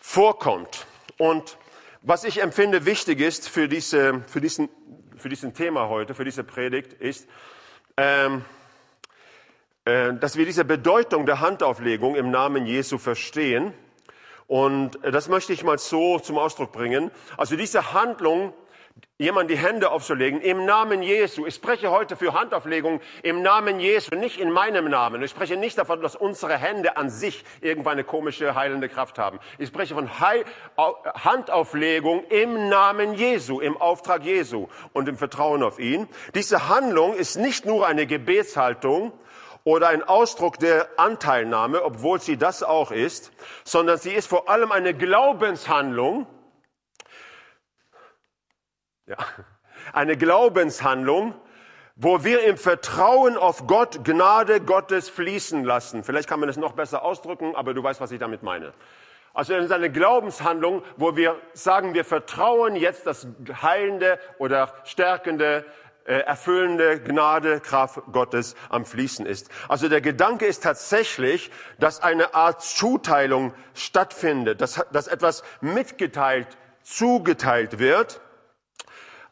vorkommt. 0.00 0.86
Und 1.18 1.56
was 2.02 2.24
ich 2.24 2.42
empfinde 2.42 2.84
wichtig 2.84 3.20
ist 3.20 3.48
für, 3.48 3.68
diese, 3.68 4.22
für, 4.26 4.40
diesen, 4.40 4.68
für 5.16 5.28
diesen 5.28 5.54
Thema 5.54 5.88
heute, 5.88 6.14
für 6.14 6.24
diese 6.24 6.44
Predigt, 6.44 6.92
ist, 6.92 7.28
ähm, 7.96 8.44
äh, 9.84 10.12
dass 10.14 10.36
wir 10.36 10.44
diese 10.44 10.64
Bedeutung 10.64 11.26
der 11.26 11.40
Handauflegung 11.40 12.16
im 12.16 12.30
Namen 12.30 12.66
Jesu 12.66 12.98
verstehen. 12.98 13.72
Und 14.46 14.98
das 15.02 15.28
möchte 15.28 15.52
ich 15.52 15.64
mal 15.64 15.78
so 15.78 16.18
zum 16.18 16.38
Ausdruck 16.38 16.72
bringen. 16.72 17.10
Also 17.36 17.56
diese 17.56 17.92
Handlung 17.92 18.52
jemand 19.18 19.50
die 19.50 19.56
Hände 19.56 19.90
aufzulegen 19.90 20.40
im 20.40 20.66
Namen 20.66 21.02
Jesu. 21.02 21.46
Ich 21.46 21.54
spreche 21.54 21.90
heute 21.90 22.16
für 22.16 22.34
Handauflegung 22.34 23.00
im 23.22 23.40
Namen 23.40 23.80
Jesu, 23.80 24.14
nicht 24.14 24.38
in 24.38 24.50
meinem 24.50 24.90
Namen. 24.90 25.22
Ich 25.22 25.30
spreche 25.30 25.56
nicht 25.56 25.78
davon, 25.78 26.02
dass 26.02 26.16
unsere 26.16 26.58
Hände 26.58 26.96
an 26.96 27.08
sich 27.08 27.44
irgendwann 27.60 27.94
eine 27.94 28.04
komische 28.04 28.54
heilende 28.54 28.88
Kraft 28.88 29.18
haben. 29.18 29.38
Ich 29.58 29.68
spreche 29.68 29.94
von 29.94 30.20
Heil 30.20 30.44
Handauflegung 30.76 32.24
im 32.28 32.68
Namen 32.68 33.14
Jesu, 33.14 33.60
im 33.60 33.76
Auftrag 33.76 34.22
Jesu 34.22 34.68
und 34.92 35.08
im 35.08 35.16
Vertrauen 35.16 35.62
auf 35.62 35.78
ihn. 35.78 36.08
Diese 36.34 36.68
Handlung 36.68 37.14
ist 37.14 37.36
nicht 37.36 37.64
nur 37.64 37.86
eine 37.86 38.06
Gebetshaltung, 38.06 39.12
oder 39.64 39.88
ein 39.88 40.04
Ausdruck 40.04 40.60
der 40.60 40.86
Anteilnahme, 40.96 41.82
obwohl 41.82 42.20
sie 42.20 42.36
das 42.36 42.62
auch 42.62 42.92
ist, 42.92 43.32
sondern 43.64 43.98
sie 43.98 44.12
ist 44.12 44.28
vor 44.28 44.48
allem 44.48 44.70
eine 44.70 44.94
Glaubenshandlung, 44.94 46.28
ja, 49.06 49.16
eine 49.92 50.16
Glaubenshandlung, 50.16 51.34
wo 51.94 52.24
wir 52.24 52.44
im 52.44 52.58
Vertrauen 52.58 53.36
auf 53.36 53.66
Gott 53.66 54.04
Gnade 54.04 54.60
Gottes 54.60 55.08
fließen 55.08 55.64
lassen. 55.64 56.04
Vielleicht 56.04 56.28
kann 56.28 56.40
man 56.40 56.48
es 56.48 56.56
noch 56.56 56.72
besser 56.72 57.02
ausdrücken, 57.02 57.56
aber 57.56 57.72
du 57.72 57.82
weißt, 57.82 58.00
was 58.00 58.10
ich 58.10 58.18
damit 58.18 58.42
meine. 58.42 58.74
Also 59.32 59.54
es 59.54 59.66
ist 59.66 59.72
eine 59.72 59.90
Glaubenshandlung, 59.90 60.82
wo 60.96 61.16
wir 61.16 61.36
sagen, 61.52 61.94
wir 61.94 62.04
vertrauen 62.04 62.74
jetzt, 62.74 63.06
dass 63.06 63.26
heilende 63.62 64.18
oder 64.38 64.72
stärkende, 64.84 65.64
äh, 66.06 66.20
erfüllende 66.20 67.00
Gnade, 67.00 67.60
Kraft 67.60 68.00
Gottes 68.12 68.56
am 68.70 68.86
Fließen 68.86 69.26
ist. 69.26 69.50
Also 69.68 69.88
der 69.88 70.00
Gedanke 70.00 70.46
ist 70.46 70.62
tatsächlich, 70.62 71.50
dass 71.78 72.02
eine 72.02 72.34
Art 72.34 72.62
Zuteilung 72.62 73.52
stattfindet, 73.74 74.60
dass, 74.60 74.84
dass 74.92 75.06
etwas 75.06 75.42
mitgeteilt, 75.60 76.48
zugeteilt 76.82 77.78
wird 77.78 78.20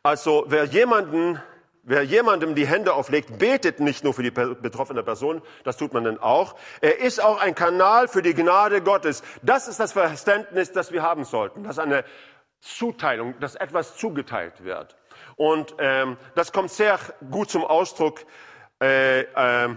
also 0.04 0.44
wer 0.49 0.64
jemanden, 0.64 1.40
wer 1.82 2.02
jemandem 2.02 2.54
die 2.54 2.66
Hände 2.66 2.92
auflegt, 2.92 3.38
betet 3.38 3.80
nicht 3.80 4.04
nur 4.04 4.12
für 4.12 4.23
die 4.23 4.30
betroffene 4.30 5.02
Person, 5.02 5.40
das 5.64 5.78
tut 5.78 5.94
man 5.94 6.04
dann 6.04 6.18
auch. 6.18 6.56
Er 6.82 6.99
ist 6.99 7.23
auch 7.23 7.40
ein 7.40 7.54
Kanal 7.54 8.06
für 8.06 8.20
die 8.20 8.34
Gnade 8.34 8.82
Gottes. 8.82 9.23
Das 9.40 9.66
ist 9.66 9.80
das 9.80 9.92
Verständnis, 9.92 10.73
das 10.73 10.92
wir 10.92 11.02
haben 11.02 11.25
sollten. 11.25 11.64
Das 11.64 11.78
ist 11.78 11.82
eine 11.82 12.04
Zuteilung, 12.61 13.34
dass 13.40 13.54
etwas 13.54 13.96
zugeteilt 13.96 14.62
wird. 14.62 14.94
Und 15.37 15.75
ähm, 15.78 16.18
das 16.34 16.52
kommt 16.52 16.70
sehr 16.70 16.99
gut 17.30 17.50
zum 17.50 17.64
Ausdruck. 17.64 18.26
Äh, 18.82 19.20
äh, 19.20 19.75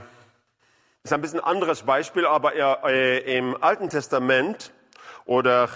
ist 1.04 1.14
ein 1.14 1.22
bisschen 1.22 1.40
anderes 1.40 1.84
Beispiel, 1.84 2.26
aber 2.26 2.54
äh, 2.54 3.38
im 3.38 3.56
Alten 3.64 3.90
Testament 3.90 4.74
oder 5.24 5.70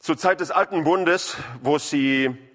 zur 0.00 0.16
Zeit 0.16 0.40
des 0.40 0.50
Alten 0.50 0.82
Bundes, 0.82 1.36
wo 1.62 1.78
sie 1.78 2.49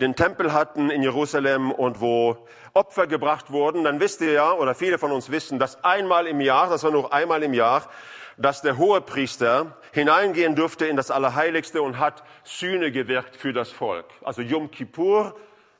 den 0.00 0.14
Tempel 0.14 0.52
hatten 0.52 0.90
in 0.90 1.02
Jerusalem 1.02 1.70
und 1.70 2.00
wo 2.00 2.46
Opfer 2.74 3.06
gebracht 3.06 3.50
wurden, 3.50 3.84
dann 3.84 4.00
wisst 4.00 4.20
ihr 4.20 4.32
ja, 4.32 4.52
oder 4.52 4.74
viele 4.74 4.98
von 4.98 5.10
uns 5.10 5.30
wissen, 5.30 5.58
dass 5.58 5.82
einmal 5.84 6.26
im 6.26 6.40
Jahr, 6.40 6.68
das 6.68 6.84
war 6.84 6.90
nur 6.90 7.12
einmal 7.12 7.42
im 7.42 7.54
Jahr, 7.54 7.88
dass 8.36 8.60
der 8.60 8.76
hohe 8.76 9.00
Priester 9.00 9.78
hineingehen 9.92 10.54
durfte 10.54 10.86
in 10.86 10.96
das 10.96 11.10
Allerheiligste 11.10 11.80
und 11.80 11.98
hat 11.98 12.22
Sühne 12.44 12.92
gewirkt 12.92 13.36
für 13.36 13.54
das 13.54 13.70
Volk. 13.70 14.04
Also 14.22 14.42
Yom 14.42 14.70
Kippur, 14.70 15.34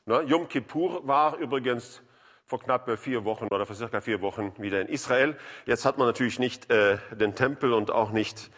ne, 0.05 0.23
Yom 0.23 0.47
Kippur 0.47 1.07
war 1.07 1.37
übrigens 1.37 2.01
vor 2.47 2.59
knapp 2.59 2.89
vier 2.97 3.25
Wochen 3.25 3.47
oder 3.47 3.65
vor 3.67 3.75
circa 3.75 4.01
vier 4.01 4.21
Wochen 4.21 4.53
wieder 4.57 4.81
in 4.81 4.87
Israel. 4.87 5.37
Jetzt 5.65 5.85
hat 5.85 5.99
man 5.99 6.07
natürlich 6.07 6.39
nicht 6.39 6.71
äh, 6.71 6.97
den 7.11 7.35
Tempel 7.35 7.73
und 7.73 7.91
auch 7.91 8.09
nicht 8.09 8.49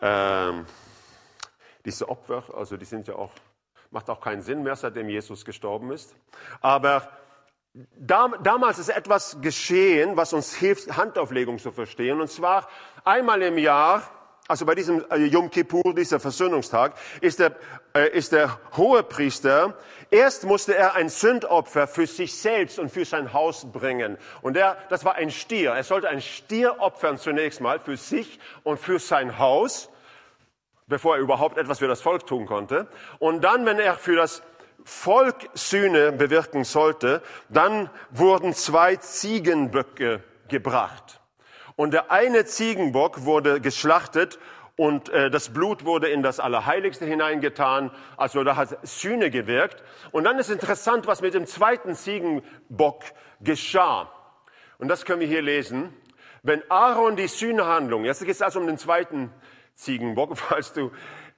äh, 0.00 0.52
diese 1.84 2.08
Opfer, 2.08 2.44
also 2.56 2.76
die 2.76 2.84
sind 2.84 3.06
ja 3.06 3.14
auch 3.14 3.30
Macht 3.90 4.08
auch 4.08 4.20
keinen 4.20 4.42
Sinn 4.42 4.62
mehr, 4.62 4.76
seitdem 4.76 5.08
Jesus 5.08 5.44
gestorben 5.44 5.90
ist. 5.90 6.14
Aber 6.60 7.08
damals 7.98 8.78
ist 8.78 8.88
etwas 8.88 9.38
geschehen, 9.40 10.16
was 10.16 10.32
uns 10.32 10.54
hilft, 10.54 10.96
Handauflegung 10.96 11.58
zu 11.58 11.72
verstehen. 11.72 12.20
Und 12.20 12.30
zwar 12.30 12.68
einmal 13.04 13.42
im 13.42 13.58
Jahr, 13.58 14.02
also 14.46 14.64
bei 14.64 14.76
diesem 14.76 15.04
äh, 15.10 15.16
Yom 15.24 15.50
Kippur, 15.50 15.94
dieser 15.94 16.20
Versöhnungstag, 16.20 16.94
ist 17.20 17.40
der, 17.40 17.56
äh, 17.94 18.08
ist 18.10 18.30
der 18.32 18.60
hohe 18.76 19.02
Priester, 19.02 19.76
erst 20.10 20.44
musste 20.44 20.76
er 20.76 20.94
ein 20.94 21.08
Sündopfer 21.08 21.88
für 21.88 22.06
sich 22.06 22.34
selbst 22.36 22.78
und 22.78 22.90
für 22.90 23.04
sein 23.04 23.32
Haus 23.32 23.70
bringen. 23.72 24.18
Und 24.40 24.56
er, 24.56 24.76
das 24.88 25.04
war 25.04 25.16
ein 25.16 25.30
Stier. 25.30 25.72
Er 25.72 25.84
sollte 25.84 26.08
ein 26.08 26.20
Stier 26.20 26.80
opfern 26.80 27.18
zunächst 27.18 27.60
mal 27.60 27.80
für 27.80 27.96
sich 27.96 28.38
und 28.62 28.78
für 28.78 29.00
sein 29.00 29.38
Haus 29.38 29.88
bevor 30.90 31.16
er 31.16 31.22
überhaupt 31.22 31.56
etwas 31.56 31.78
für 31.78 31.88
das 31.88 32.02
Volk 32.02 32.26
tun 32.26 32.44
konnte. 32.44 32.86
Und 33.18 33.42
dann, 33.42 33.64
wenn 33.64 33.78
er 33.78 33.94
für 33.94 34.16
das 34.16 34.42
Volk 34.84 35.48
Sühne 35.54 36.12
bewirken 36.12 36.64
sollte, 36.64 37.22
dann 37.48 37.88
wurden 38.10 38.52
zwei 38.52 38.96
Ziegenböcke 38.96 40.22
gebracht. 40.48 41.20
Und 41.76 41.94
der 41.94 42.10
eine 42.10 42.44
Ziegenbock 42.44 43.24
wurde 43.24 43.60
geschlachtet 43.60 44.38
und 44.76 45.08
äh, 45.10 45.30
das 45.30 45.50
Blut 45.50 45.84
wurde 45.84 46.08
in 46.08 46.22
das 46.22 46.40
Allerheiligste 46.40 47.04
hineingetan. 47.06 47.90
Also 48.16 48.44
da 48.44 48.56
hat 48.56 48.78
Sühne 48.82 49.30
gewirkt. 49.30 49.82
Und 50.10 50.24
dann 50.24 50.38
ist 50.38 50.50
interessant, 50.50 51.06
was 51.06 51.22
mit 51.22 51.34
dem 51.34 51.46
zweiten 51.46 51.94
Ziegenbock 51.94 53.04
geschah. 53.40 54.10
Und 54.78 54.88
das 54.88 55.04
können 55.04 55.20
wir 55.20 55.26
hier 55.26 55.42
lesen. 55.42 55.94
Wenn 56.42 56.62
Aaron 56.70 57.16
die 57.16 57.28
Sühnehandlung, 57.28 58.04
jetzt 58.04 58.20
geht 58.20 58.30
es 58.30 58.42
also 58.42 58.60
um 58.60 58.66
den 58.66 58.78
zweiten 58.78 59.30
Ziegenbock, 59.74 60.36
falls 60.38 60.72
du 60.72 60.90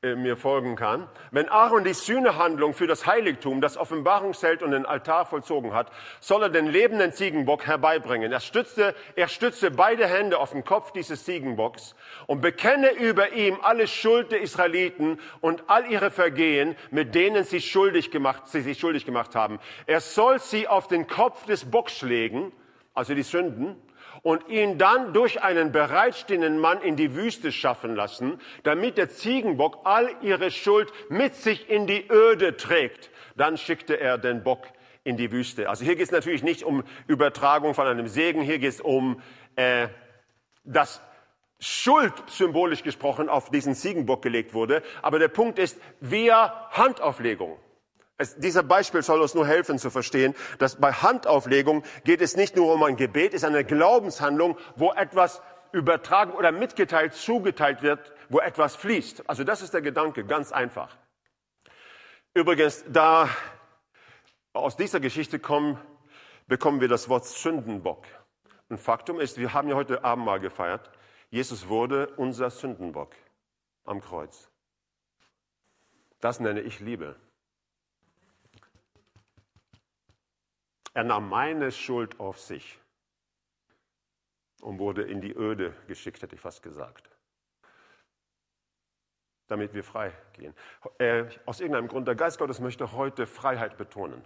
äh, 0.05 0.17
mir 0.17 0.37
folgen 0.37 0.75
kann. 0.75 1.07
Wenn 1.31 1.49
Aaron 1.49 1.85
die 1.85 1.93
Sühnehandlung 1.93 2.75
für 2.75 2.89
das 2.89 3.07
Heiligtum, 3.07 3.61
das 3.61 3.77
Offenbarungszelt 3.77 4.65
und 4.65 4.73
den 4.73 4.85
Altar 4.85 5.27
vollzogen 5.27 5.75
hat, 5.75 5.93
soll 6.19 6.43
er 6.43 6.49
den 6.49 6.67
lebenden 6.67 7.13
Ziegenbock 7.13 7.69
herbeibringen. 7.69 8.33
Er 8.33 8.41
stützte, 8.41 8.97
er 9.15 9.29
stützte 9.29 9.71
beide 9.71 10.09
Hände 10.09 10.41
auf 10.41 10.51
den 10.51 10.65
Kopf 10.65 10.91
dieses 10.91 11.25
Ziegenbocks 11.25 11.95
und 12.27 12.41
bekenne 12.41 12.91
über 12.91 13.33
ihm 13.35 13.59
alle 13.63 13.87
Schuld 13.87 14.33
der 14.33 14.41
Israeliten 14.41 15.21
und 15.41 15.63
all 15.69 15.87
ihre 15.87 16.11
Vergehen, 16.11 16.75
mit 16.91 17.15
denen 17.15 17.45
sie, 17.45 17.61
schuldig 17.61 18.11
gemacht, 18.11 18.49
sie 18.49 18.63
sich 18.63 18.81
schuldig 18.81 19.07
gemacht 19.07 19.37
haben. 19.37 19.61
Er 19.87 20.01
soll 20.01 20.41
sie 20.41 20.67
auf 20.67 20.89
den 20.89 21.07
Kopf 21.07 21.47
des 21.47 21.71
Bocks 21.71 22.03
legen, 22.03 22.51
also 22.93 23.15
die 23.15 23.23
Sünden, 23.23 23.77
und 24.23 24.49
ihn 24.49 24.79
dann 24.79 25.13
durch 25.13 25.43
einen 25.43 25.73
bereitstehenden 25.73 26.59
Mann 26.59 26.81
in 26.81 26.97
die 26.97 27.15
Wüste 27.15 27.53
schaffen 27.53 27.95
lassen, 27.95 28.41
damit 28.63 28.97
der 28.97 29.11
Ziegenbock 29.11 29.81
all 29.85 30.09
ihre 30.23 30.51
Schuld 30.51 30.93
mit 31.09 31.35
sich 31.35 31.69
in 31.69 31.87
die 31.87 32.09
Öde 32.11 32.57
trägt. 32.57 33.11
Dann 33.37 33.57
schickte 33.57 33.99
er 33.99 34.19
den 34.19 34.43
Bock 34.43 34.67
in 35.05 35.17
die 35.17 35.33
Wüste. 35.33 35.69
Also 35.69 35.85
hier 35.85 35.97
geht 35.97 36.07
es 36.07 36.13
natürlich 36.13 36.43
nicht 36.43 36.63
um 36.63 36.85
Übertragung 37.09 37.75
von 37.75 37.87
einem 37.87 38.07
Segen, 38.07 38.43
hier 38.43 38.59
geht 38.59 38.71
es 38.71 38.81
um 38.81 39.21
äh, 39.57 39.89
das 40.65 41.01
Schuld 41.59 42.13
symbolisch 42.27 42.83
gesprochen 42.83 43.29
auf 43.29 43.51
diesen 43.51 43.75
Ziegenbock 43.75 44.23
gelegt 44.23 44.55
wurde. 44.55 44.83
Aber 45.01 45.19
der 45.19 45.29
Punkt 45.29 45.59
ist, 45.59 45.81
via 46.01 46.69
Handauflegung. 46.71 47.57
Es, 48.19 48.37
dieser 48.37 48.63
Beispiel 48.63 49.03
soll 49.03 49.21
uns 49.21 49.35
nur 49.35 49.47
helfen 49.47 49.79
zu 49.79 49.91
verstehen, 49.91 50.35
dass 50.59 50.77
bei 50.77 50.93
Handauflegung 50.93 51.83
geht 52.05 52.21
es 52.21 52.37
nicht 52.37 52.57
nur 52.57 52.73
um 52.73 52.83
ein 52.83 52.97
Gebet, 52.97 53.35
es 53.35 53.43
ist 53.43 53.49
eine 53.49 53.65
Glaubenshandlung, 53.65 54.59
wo 54.77 54.93
etwas 54.93 55.43
übertragen 55.73 56.33
oder 56.33 56.53
mitgeteilt, 56.53 57.15
zugeteilt 57.15 57.83
wird, 57.83 58.13
wo 58.29 58.39
etwas 58.41 58.77
fließt. 58.77 59.29
Also 59.29 59.45
das 59.45 59.63
ist 59.63 59.75
der 59.75 59.83
Gedanke, 59.83 60.25
ganz 60.25 60.53
einfach. 60.53 60.97
Übrigens, 62.35 62.85
da 62.89 63.29
aus 64.53 64.77
dieser 64.77 65.01
Geschichte 65.01 65.39
kommen, 65.39 65.79
bekommen 66.47 66.81
wir 66.81 66.89
das 66.89 67.09
Wort 67.09 67.25
Sündenbock. 67.27 68.05
Ein 68.69 68.79
Faktum 68.79 69.21
ist, 69.21 69.39
wir 69.39 69.53
haben 69.53 69.69
ja 69.69 69.75
heute 69.75 70.05
Abendmahl 70.05 70.41
gefeiert. 70.41 70.91
Jesus 71.31 71.69
wurde 71.69 72.09
unser 72.17 72.51
Sündenbock 72.51 73.15
am 73.85 74.01
Kreuz. 74.01 74.51
Das 76.21 76.41
nenne 76.41 76.61
ich 76.61 76.81
Liebe. 76.81 77.17
Er 80.95 81.05
nahm 81.05 81.29
meine 81.29 81.73
Schuld 81.73 82.21
auf 82.21 82.39
sich 82.39 82.79
und 84.61 84.79
wurde 84.79 85.03
in 85.03 85.21
die 85.21 85.33
Öde 85.33 85.75
geschickt, 85.87 86.23
hätte 86.23 86.35
ich 86.35 86.41
fast 86.41 86.63
gesagt. 86.63 87.11
Damit 89.47 89.75
wir 89.75 89.85
frei 89.85 90.13
gehen. 90.35 90.55
Äh, 90.99 91.25
aus 91.47 91.61
irgendeinem 91.61 91.89
Grund, 91.89 92.07
der 92.07 92.15
Geist 92.15 92.39
Gottes 92.39 92.61
möchte 92.61 92.93
heute 92.93 93.27
Freiheit 93.27 93.77
betonen. 93.77 94.23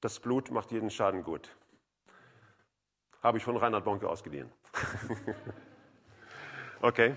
Das 0.00 0.18
Blut 0.18 0.50
macht 0.50 0.72
jeden 0.72 0.90
Schaden 0.90 1.22
gut. 1.22 1.54
Habe 3.22 3.36
ich 3.36 3.44
von 3.44 3.58
Reinhard 3.58 3.84
Bonke 3.84 4.08
ausgeliehen. 4.08 4.50
okay. 6.80 7.16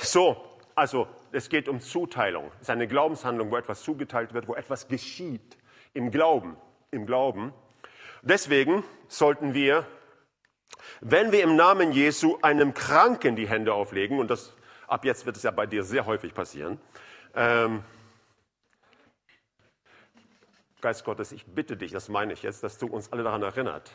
So, 0.00 0.53
also 0.74 1.08
es 1.32 1.48
geht 1.48 1.68
um 1.68 1.80
Zuteilung. 1.80 2.50
Es 2.56 2.62
ist 2.62 2.70
eine 2.70 2.88
Glaubenshandlung, 2.88 3.50
wo 3.50 3.56
etwas 3.56 3.82
zugeteilt 3.82 4.34
wird, 4.34 4.48
wo 4.48 4.54
etwas 4.54 4.88
geschieht. 4.88 5.56
Im 5.92 6.10
Glauben. 6.10 6.56
Im 6.90 7.06
Glauben. 7.06 7.52
Deswegen 8.22 8.82
sollten 9.08 9.54
wir, 9.54 9.86
wenn 11.00 11.30
wir 11.30 11.42
im 11.42 11.56
Namen 11.56 11.92
Jesu 11.92 12.38
einem 12.42 12.74
Kranken 12.74 13.36
die 13.36 13.48
Hände 13.48 13.74
auflegen, 13.74 14.18
und 14.18 14.30
das 14.30 14.54
ab 14.86 15.04
jetzt 15.04 15.26
wird 15.26 15.36
es 15.36 15.42
ja 15.42 15.50
bei 15.50 15.66
dir 15.66 15.84
sehr 15.84 16.06
häufig 16.06 16.34
passieren, 16.34 16.80
ähm, 17.34 17.84
Geist 20.80 21.04
Gottes, 21.04 21.32
ich 21.32 21.46
bitte 21.46 21.76
dich, 21.76 21.92
das 21.92 22.08
meine 22.10 22.34
ich 22.34 22.42
jetzt, 22.42 22.62
dass 22.62 22.76
du 22.76 22.86
uns 22.86 23.10
alle 23.10 23.22
daran 23.22 23.42
erinnert, 23.42 23.90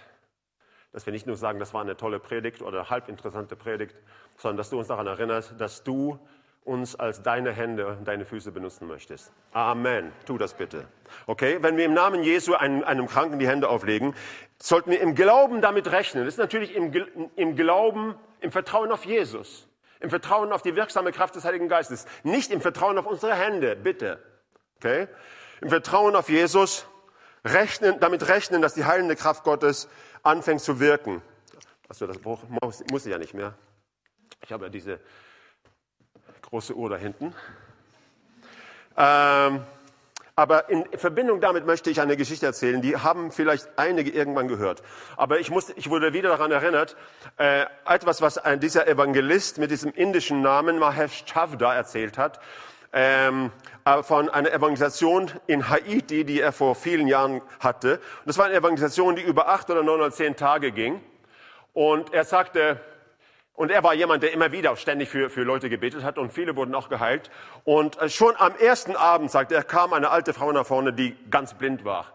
dass 0.91 1.05
wir 1.05 1.13
nicht 1.13 1.27
nur 1.27 1.35
sagen, 1.35 1.59
das 1.59 1.73
war 1.73 1.81
eine 1.81 1.95
tolle 1.95 2.19
Predigt 2.19 2.63
oder 2.63 2.89
halb 2.89 3.09
interessante 3.09 3.55
Predigt, 3.55 3.95
sondern 4.37 4.57
dass 4.57 4.71
du 4.71 4.79
uns 4.79 4.87
daran 4.87 5.05
erinnerst, 5.05 5.53
dass 5.59 5.83
du 5.83 6.19
uns 6.69 6.95
als 6.95 7.23
deine 7.23 7.51
Hände 7.51 7.87
und 7.87 8.07
deine 8.07 8.25
Füße 8.25 8.51
benutzen 8.51 8.87
möchtest. 8.87 9.33
Amen. 9.51 10.11
Tu 10.25 10.37
das 10.37 10.53
bitte. 10.53 10.87
Okay? 11.25 11.57
Wenn 11.61 11.75
wir 11.77 11.85
im 11.85 11.93
Namen 11.93 12.23
Jesu 12.23 12.53
einem, 12.53 12.83
einem 12.83 13.07
Kranken 13.07 13.39
die 13.39 13.47
Hände 13.47 13.67
auflegen, 13.67 14.13
sollten 14.61 14.91
wir 14.91 15.01
im 15.01 15.15
Glauben 15.15 15.61
damit 15.61 15.91
rechnen. 15.91 16.25
Das 16.25 16.35
ist 16.35 16.37
natürlich 16.37 16.75
im, 16.75 16.93
im 17.35 17.55
Glauben, 17.55 18.15
im 18.39 18.51
Vertrauen 18.51 18.91
auf 18.91 19.05
Jesus. 19.05 19.67
Im 19.99 20.11
Vertrauen 20.11 20.53
auf 20.53 20.61
die 20.61 20.75
wirksame 20.75 21.11
Kraft 21.11 21.35
des 21.35 21.43
Heiligen 21.43 21.67
Geistes. 21.67 22.05
Nicht 22.23 22.51
im 22.51 22.61
Vertrauen 22.61 22.97
auf 22.99 23.07
unsere 23.07 23.33
Hände, 23.33 23.75
bitte. 23.75 24.19
Okay? 24.77 25.07
Im 25.61 25.69
Vertrauen 25.69 26.15
auf 26.15 26.29
Jesus 26.29 26.85
rechnen, 27.43 27.99
damit 27.99 28.27
rechnen, 28.27 28.61
dass 28.61 28.75
die 28.75 28.85
heilende 28.85 29.15
Kraft 29.15 29.43
Gottes 29.43 29.89
anfängt 30.21 30.61
zu 30.61 30.79
wirken. 30.79 31.21
Also 31.87 32.05
das 32.05 32.17
muss, 32.21 33.05
ich 33.05 33.11
ja 33.11 33.17
nicht 33.17 33.33
mehr. 33.33 33.55
Ich 34.43 34.51
habe 34.51 34.65
ja 34.65 34.69
diese 34.69 34.99
große 36.49 36.75
Uhr 36.75 36.89
da 36.89 36.95
hinten. 36.95 37.33
Ähm, 38.97 39.61
aber 40.35 40.69
in 40.69 40.85
Verbindung 40.97 41.41
damit 41.41 41.65
möchte 41.65 41.89
ich 41.89 41.99
eine 41.99 42.15
Geschichte 42.15 42.45
erzählen, 42.45 42.81
die 42.81 42.95
haben 42.95 43.31
vielleicht 43.31 43.67
einige 43.75 44.09
irgendwann 44.09 44.47
gehört. 44.47 44.81
Aber 45.17 45.39
ich, 45.39 45.51
muss, 45.51 45.69
ich 45.75 45.89
wurde 45.89 46.13
wieder 46.13 46.29
daran 46.29 46.51
erinnert, 46.51 46.95
äh, 47.37 47.65
etwas, 47.85 48.21
was 48.21 48.37
ein, 48.37 48.59
dieser 48.59 48.87
Evangelist 48.87 49.57
mit 49.57 49.69
diesem 49.69 49.91
indischen 49.91 50.41
Namen 50.41 50.79
Mahesh 50.79 51.25
Chavda 51.25 51.75
erzählt 51.75 52.17
hat, 52.17 52.39
ähm, 52.93 53.51
äh, 53.85 54.01
von 54.01 54.29
einer 54.29 54.51
Evangelisation 54.51 55.29
in 55.45 55.69
Haiti, 55.69 56.23
die 56.23 56.39
er 56.39 56.53
vor 56.53 56.73
vielen 56.73 57.07
Jahren 57.07 57.41
hatte. 57.59 57.95
Und 57.95 58.27
das 58.27 58.37
war 58.37 58.45
eine 58.45 58.55
Evangelisation, 58.55 59.17
die 59.17 59.21
über 59.21 59.49
acht 59.49 59.69
oder 59.69 59.83
neun 59.83 59.99
oder 59.99 60.11
zehn 60.11 60.35
Tage 60.35 60.71
ging. 60.71 61.01
Und 61.73 62.13
er 62.13 62.23
sagte, 62.23 62.79
und 63.59 63.71
er 63.71 63.83
war 63.83 63.93
jemand, 63.93 64.23
der 64.23 64.31
immer 64.31 64.53
wieder 64.53 64.77
ständig 64.77 65.09
für, 65.09 65.29
für 65.29 65.43
Leute 65.43 65.69
gebetet 65.69 66.01
hat 66.01 66.17
und 66.17 66.31
viele 66.31 66.55
wurden 66.55 66.73
auch 66.73 66.87
geheilt. 66.87 67.29
Und 67.65 68.01
äh, 68.01 68.07
schon 68.07 68.33
am 68.37 68.55
ersten 68.55 68.95
Abend, 68.95 69.31
sagt 69.31 69.51
er, 69.51 69.63
kam 69.63 69.91
eine 69.91 70.11
alte 70.11 70.33
Frau 70.33 70.49
nach 70.53 70.65
vorne, 70.65 70.93
die 70.93 71.13
ganz 71.29 71.55
blind 71.55 71.83
war. 71.83 72.05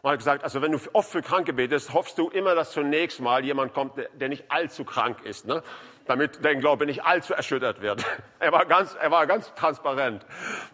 Und 0.00 0.12
hat 0.12 0.16
gesagt, 0.16 0.44
also 0.44 0.62
wenn 0.62 0.72
du 0.72 0.78
oft 0.94 1.10
für 1.10 1.20
Kranke 1.20 1.52
betest, 1.52 1.92
hoffst 1.92 2.16
du 2.16 2.30
immer, 2.30 2.54
dass 2.54 2.70
zunächst 2.70 3.20
mal 3.20 3.44
jemand 3.44 3.74
kommt, 3.74 3.98
der, 3.98 4.08
der 4.14 4.30
nicht 4.30 4.50
allzu 4.50 4.86
krank 4.86 5.18
ist, 5.24 5.46
ne? 5.46 5.62
damit 6.06 6.42
dein 6.42 6.60
Glaube 6.60 6.86
nicht 6.86 7.04
allzu 7.04 7.34
erschüttert 7.34 7.82
wird. 7.82 8.02
Er 8.38 8.52
war 8.52 8.64
ganz, 8.64 8.96
er 8.98 9.10
war 9.10 9.26
ganz 9.26 9.52
transparent. 9.54 10.24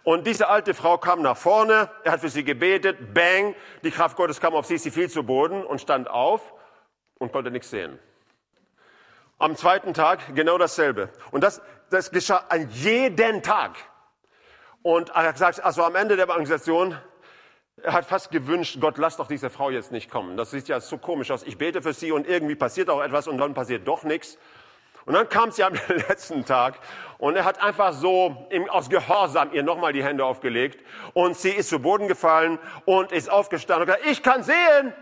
Und 0.04 0.28
diese 0.28 0.48
alte 0.48 0.74
Frau 0.74 0.98
kam 0.98 1.22
nach 1.22 1.36
vorne, 1.36 1.90
er 2.04 2.12
hat 2.12 2.20
für 2.20 2.28
sie 2.28 2.44
gebetet, 2.44 3.14
bang, 3.14 3.56
die 3.82 3.90
Kraft 3.90 4.16
Gottes 4.16 4.40
kam 4.40 4.54
auf 4.54 4.66
sie, 4.66 4.78
sie 4.78 4.92
fiel 4.92 5.10
zu 5.10 5.24
Boden 5.24 5.64
und 5.64 5.80
stand 5.80 6.08
auf 6.08 6.54
und 7.18 7.32
konnte 7.32 7.50
nichts 7.50 7.70
sehen. 7.70 7.98
Am 9.40 9.57
zweiten 9.57 9.94
Tag 9.94 10.35
genau 10.35 10.59
dasselbe. 10.59 11.09
Und 11.31 11.42
das, 11.42 11.62
das 11.88 12.11
geschah 12.11 12.44
an 12.50 12.68
jeden 12.72 13.42
Tag. 13.42 13.72
Und 14.83 15.09
er 15.09 15.29
hat 15.29 15.33
gesagt, 15.33 15.64
also 15.64 15.83
am 15.83 15.96
Ende 15.96 16.16
der 16.16 16.26
Evangelisation, 16.26 16.94
er 17.83 17.94
hat 17.94 18.05
fast 18.05 18.31
gewünscht, 18.31 18.76
Gott, 18.81 18.98
lass 18.98 19.16
doch 19.16 19.29
diese 19.29 19.48
Frau 19.48 19.70
jetzt 19.70 19.92
nicht 19.92 20.11
kommen. 20.11 20.37
Das 20.37 20.50
sieht 20.50 20.68
ja 20.68 20.79
so 20.79 20.98
komisch 20.98 21.31
aus. 21.31 21.42
Ich 21.42 21.57
bete 21.57 21.81
für 21.81 21.94
sie 21.94 22.12
und 22.12 22.29
irgendwie 22.29 22.55
passiert 22.55 22.90
auch 22.90 23.03
etwas 23.03 23.29
und 23.29 23.38
dann 23.38 23.55
passiert 23.55 23.88
doch 23.88 24.03
nichts. 24.03 24.37
Und 25.07 25.14
dann 25.14 25.26
kam 25.31 25.50
sie 25.50 25.64
am 25.64 25.72
letzten 25.88 26.44
Tag 26.44 26.79
und 27.16 27.35
er 27.35 27.46
hat 27.46 27.62
einfach 27.62 27.94
so 27.94 28.46
im, 28.50 28.68
aus 28.68 28.90
Gehorsam 28.90 29.55
ihr 29.55 29.62
nochmal 29.62 29.94
die 29.94 30.05
Hände 30.05 30.22
aufgelegt 30.22 30.85
und 31.14 31.35
sie 31.35 31.48
ist 31.48 31.70
zu 31.70 31.79
Boden 31.79 32.09
gefallen 32.09 32.59
und 32.85 33.11
ist 33.11 33.31
aufgestanden 33.31 33.88
und 33.88 33.94
gesagt, 33.96 34.11
ich 34.11 34.22
kann 34.22 34.42
sehen. 34.42 34.92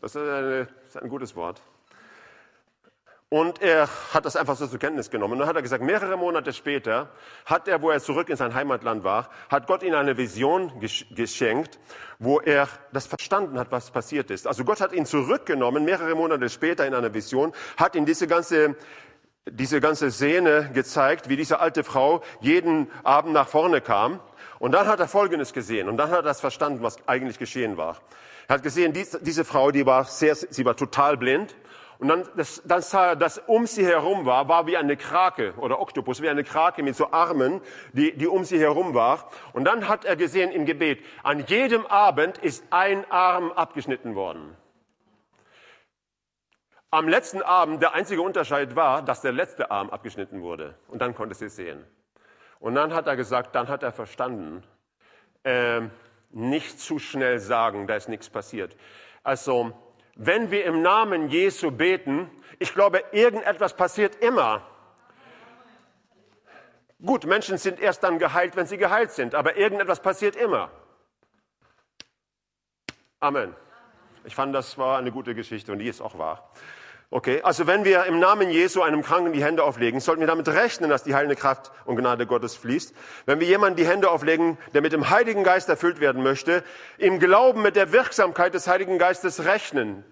Das 0.00 0.16
ist, 0.16 0.20
eine, 0.20 0.66
das 0.66 0.96
ist 0.96 0.96
ein 1.00 1.08
gutes 1.08 1.36
Wort. 1.36 1.62
Und 3.32 3.62
er 3.62 3.88
hat 4.12 4.26
das 4.26 4.36
einfach 4.36 4.56
so 4.56 4.66
zur 4.66 4.78
Kenntnis 4.78 5.08
genommen. 5.08 5.32
Und 5.32 5.38
dann 5.38 5.48
hat 5.48 5.56
er 5.56 5.62
gesagt, 5.62 5.82
mehrere 5.82 6.18
Monate 6.18 6.52
später 6.52 7.08
hat 7.46 7.66
er, 7.66 7.80
wo 7.80 7.88
er 7.88 7.98
zurück 7.98 8.28
in 8.28 8.36
sein 8.36 8.52
Heimatland 8.52 9.04
war, 9.04 9.30
hat 9.48 9.66
Gott 9.66 9.82
ihm 9.82 9.94
eine 9.94 10.18
Vision 10.18 10.70
geschenkt, 11.16 11.78
wo 12.18 12.40
er 12.40 12.68
das 12.92 13.06
verstanden 13.06 13.58
hat, 13.58 13.72
was 13.72 13.90
passiert 13.90 14.30
ist. 14.30 14.46
Also 14.46 14.64
Gott 14.64 14.82
hat 14.82 14.92
ihn 14.92 15.06
zurückgenommen, 15.06 15.86
mehrere 15.86 16.14
Monate 16.14 16.50
später 16.50 16.86
in 16.86 16.92
einer 16.92 17.14
Vision, 17.14 17.54
hat 17.78 17.94
ihm 17.94 18.04
diese 18.04 18.26
ganze 18.26 18.76
diese 19.46 19.80
ganze 19.80 20.10
Szene 20.10 20.70
gezeigt, 20.74 21.30
wie 21.30 21.36
diese 21.36 21.58
alte 21.58 21.84
Frau 21.84 22.22
jeden 22.42 22.90
Abend 23.02 23.32
nach 23.32 23.48
vorne 23.48 23.80
kam. 23.80 24.20
Und 24.58 24.72
dann 24.72 24.86
hat 24.86 25.00
er 25.00 25.08
Folgendes 25.08 25.54
gesehen. 25.54 25.88
Und 25.88 25.96
dann 25.96 26.10
hat 26.10 26.18
er 26.18 26.22
das 26.22 26.40
verstanden, 26.40 26.82
was 26.82 26.96
eigentlich 27.08 27.38
geschehen 27.38 27.78
war. 27.78 27.96
Er 28.46 28.56
hat 28.56 28.62
gesehen, 28.62 28.92
diese, 28.92 29.44
Frau, 29.44 29.70
die 29.70 29.86
war 29.86 30.04
sehr, 30.04 30.36
sie 30.36 30.64
war 30.64 30.76
total 30.76 31.16
blind. 31.16 31.56
Und 32.02 32.08
dann, 32.08 32.28
das, 32.34 32.92
er, 32.94 33.14
dass 33.14 33.38
um 33.38 33.64
sie 33.64 33.86
herum 33.86 34.26
war, 34.26 34.48
war 34.48 34.66
wie 34.66 34.76
eine 34.76 34.96
Krake 34.96 35.54
oder 35.56 35.78
Oktopus, 35.78 36.20
wie 36.20 36.28
eine 36.28 36.42
Krake 36.42 36.82
mit 36.82 36.96
so 36.96 37.12
Armen, 37.12 37.60
die, 37.92 38.18
die 38.18 38.26
um 38.26 38.42
sie 38.42 38.58
herum 38.58 38.92
war. 38.92 39.30
Und 39.52 39.66
dann 39.66 39.86
hat 39.86 40.04
er 40.04 40.16
gesehen 40.16 40.50
im 40.50 40.66
Gebet, 40.66 40.98
an 41.22 41.46
jedem 41.46 41.86
Abend 41.86 42.38
ist 42.38 42.64
ein 42.70 43.08
Arm 43.08 43.52
abgeschnitten 43.52 44.16
worden. 44.16 44.56
am 46.90 47.08
letzten 47.08 47.40
Abend 47.40 47.80
der 47.80 47.94
einzige 47.94 48.20
Unterschied 48.20 48.74
war, 48.74 49.02
dass 49.02 49.20
der 49.20 49.30
letzte 49.30 49.70
Arm 49.70 49.88
abgeschnitten 49.88 50.42
wurde. 50.42 50.74
Und 50.88 51.00
dann 51.02 51.14
konnte 51.14 51.36
sie 51.36 51.44
es 51.44 51.54
sehen. 51.54 51.86
Und 52.58 52.74
dann 52.74 52.92
hat 52.92 53.06
er 53.06 53.14
gesagt, 53.14 53.54
dann 53.54 53.68
hat 53.68 53.84
er 53.84 53.92
verstanden, 53.92 54.64
äh, 55.44 55.82
nicht 56.30 56.80
zu 56.80 56.98
schnell 56.98 57.38
sagen, 57.38 57.86
da 57.86 57.94
ist 57.94 58.08
nichts 58.08 58.28
passiert. 58.28 58.76
Also, 59.22 59.72
wenn 60.14 60.50
wir 60.50 60.64
im 60.64 60.82
Namen 60.82 61.28
Jesu 61.28 61.70
beten, 61.70 62.30
ich 62.58 62.74
glaube, 62.74 63.02
irgendetwas 63.12 63.76
passiert 63.76 64.16
immer. 64.16 64.62
Gut, 67.04 67.24
Menschen 67.26 67.58
sind 67.58 67.80
erst 67.80 68.04
dann 68.04 68.18
geheilt, 68.18 68.54
wenn 68.54 68.66
sie 68.66 68.78
geheilt 68.78 69.10
sind, 69.10 69.34
aber 69.34 69.56
irgendetwas 69.56 70.00
passiert 70.00 70.36
immer. 70.36 70.70
Amen. 73.18 73.54
Ich 74.24 74.34
fand, 74.34 74.54
das 74.54 74.78
war 74.78 74.98
eine 74.98 75.10
gute 75.10 75.34
Geschichte 75.34 75.72
und 75.72 75.80
die 75.80 75.88
ist 75.88 76.00
auch 76.00 76.16
wahr. 76.16 76.50
Okay, 77.14 77.42
also 77.42 77.66
wenn 77.66 77.84
wir 77.84 78.06
im 78.06 78.20
Namen 78.20 78.50
Jesu 78.50 78.80
einem 78.80 79.02
Kranken 79.02 79.34
die 79.34 79.44
Hände 79.44 79.64
auflegen, 79.64 80.00
sollten 80.00 80.20
wir 80.20 80.26
damit 80.26 80.48
rechnen, 80.48 80.88
dass 80.88 81.04
die 81.04 81.14
heilende 81.14 81.36
Kraft 81.36 81.70
und 81.84 81.96
Gnade 81.96 82.26
Gottes 82.26 82.56
fließt. 82.56 82.94
Wenn 83.26 83.38
wir 83.38 83.46
jemanden 83.46 83.76
die 83.76 83.86
Hände 83.86 84.10
auflegen, 84.10 84.56
der 84.72 84.80
mit 84.80 84.94
dem 84.94 85.10
Heiligen 85.10 85.44
Geist 85.44 85.68
erfüllt 85.68 86.00
werden 86.00 86.22
möchte, 86.22 86.64
im 86.96 87.18
Glauben 87.18 87.60
mit 87.60 87.76
der 87.76 87.92
Wirksamkeit 87.92 88.54
des 88.54 88.66
Heiligen 88.66 88.96
Geistes 88.96 89.44
rechnen. 89.44 90.06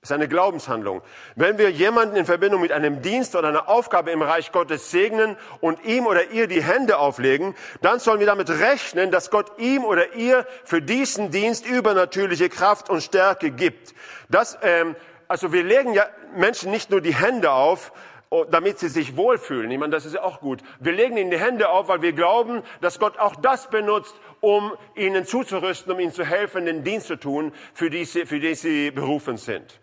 Ist 0.00 0.12
eine 0.12 0.28
Glaubenshandlung. 0.28 1.02
Wenn 1.34 1.58
wir 1.58 1.72
jemanden 1.72 2.14
in 2.14 2.24
Verbindung 2.24 2.60
mit 2.60 2.70
einem 2.70 3.02
Dienst 3.02 3.34
oder 3.34 3.48
einer 3.48 3.68
Aufgabe 3.68 4.12
im 4.12 4.22
Reich 4.22 4.52
Gottes 4.52 4.92
segnen 4.92 5.36
und 5.60 5.84
ihm 5.84 6.06
oder 6.06 6.30
ihr 6.30 6.46
die 6.46 6.62
Hände 6.62 6.98
auflegen, 6.98 7.56
dann 7.82 7.98
sollen 7.98 8.20
wir 8.20 8.26
damit 8.28 8.48
rechnen, 8.48 9.10
dass 9.10 9.32
Gott 9.32 9.58
ihm 9.58 9.84
oder 9.84 10.14
ihr 10.14 10.46
für 10.62 10.80
diesen 10.80 11.32
Dienst 11.32 11.66
übernatürliche 11.66 12.48
Kraft 12.48 12.90
und 12.90 13.02
Stärke 13.02 13.50
gibt. 13.50 13.92
Das 14.28 14.56
ähm, 14.62 14.94
also 15.28 15.52
wir 15.52 15.62
legen 15.62 15.92
ja 15.92 16.06
Menschen 16.34 16.70
nicht 16.70 16.90
nur 16.90 17.00
die 17.00 17.14
Hände 17.14 17.52
auf, 17.52 17.92
oh, 18.30 18.44
damit 18.44 18.78
sie 18.78 18.88
sich 18.88 19.16
wohlfühlen. 19.16 19.70
Ich 19.70 19.78
meine, 19.78 19.92
das 19.92 20.06
ist 20.06 20.14
ja 20.14 20.22
auch 20.22 20.40
gut. 20.40 20.62
Wir 20.80 20.92
legen 20.92 21.16
ihnen 21.16 21.30
die 21.30 21.38
Hände 21.38 21.68
auf, 21.68 21.88
weil 21.88 22.02
wir 22.02 22.12
glauben, 22.12 22.62
dass 22.80 22.98
Gott 22.98 23.18
auch 23.18 23.36
das 23.36 23.70
benutzt, 23.70 24.14
um 24.40 24.72
ihnen 24.94 25.26
zuzurüsten, 25.26 25.92
um 25.92 26.00
ihnen 26.00 26.12
zu 26.12 26.24
helfen, 26.24 26.66
den 26.66 26.84
Dienst 26.84 27.06
zu 27.08 27.16
tun, 27.16 27.52
für 27.74 27.90
die 27.90 28.04
sie, 28.04 28.26
für 28.26 28.40
die 28.40 28.54
sie 28.54 28.90
berufen 28.90 29.36
sind. 29.36 29.80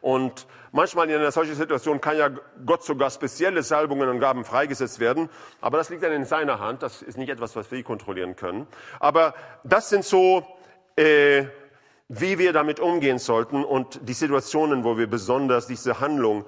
Und 0.00 0.46
manchmal 0.72 1.08
in 1.08 1.16
einer 1.16 1.32
solchen 1.32 1.54
Situation 1.54 2.00
kann 2.00 2.16
ja 2.18 2.30
Gott 2.66 2.84
sogar 2.84 3.10
spezielle 3.10 3.62
Salbungen 3.62 4.08
und 4.08 4.20
Gaben 4.20 4.44
freigesetzt 4.44 5.00
werden. 5.00 5.30
Aber 5.60 5.78
das 5.78 5.90
liegt 5.90 6.02
dann 6.02 6.12
in 6.12 6.24
seiner 6.24 6.60
Hand. 6.60 6.82
Das 6.82 7.02
ist 7.02 7.16
nicht 7.16 7.30
etwas, 7.30 7.56
was 7.56 7.70
wir 7.70 7.82
kontrollieren 7.82 8.36
können. 8.36 8.66
Aber 9.00 9.34
das 9.62 9.88
sind 9.88 10.04
so 10.04 10.46
äh, 10.96 11.44
wie 12.20 12.38
wir 12.38 12.52
damit 12.52 12.80
umgehen 12.80 13.18
sollten 13.18 13.64
und 13.64 14.00
die 14.08 14.12
Situationen, 14.12 14.84
wo 14.84 14.98
wir 14.98 15.06
besonders 15.06 15.66
diese 15.66 16.00
Handlung 16.00 16.44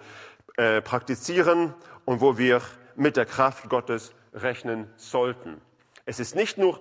äh, 0.57 0.81
praktizieren 0.81 1.75
und 2.05 2.21
wo 2.21 2.39
wir 2.39 2.63
mit 2.95 3.17
der 3.17 3.27
Kraft 3.27 3.69
Gottes 3.69 4.13
rechnen 4.33 4.91
sollten. 4.97 5.61
Es 6.05 6.21
ist 6.21 6.35
nicht 6.35 6.59
nur 6.59 6.81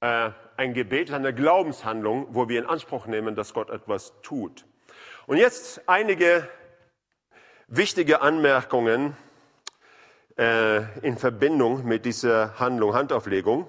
äh, 0.00 0.30
ein 0.56 0.74
Gebet, 0.74 1.12
eine 1.12 1.34
Glaubenshandlung, 1.34 2.28
wo 2.30 2.48
wir 2.48 2.60
in 2.60 2.66
Anspruch 2.66 3.06
nehmen, 3.06 3.34
dass 3.34 3.54
Gott 3.54 3.70
etwas 3.70 4.12
tut. 4.22 4.66
Und 5.26 5.36
jetzt 5.36 5.88
einige 5.88 6.48
wichtige 7.68 8.20
Anmerkungen 8.20 9.16
äh, 10.36 10.82
in 11.00 11.16
Verbindung 11.16 11.84
mit 11.84 12.04
dieser 12.04 12.58
Handlung, 12.58 12.94
Handauflegung. 12.94 13.68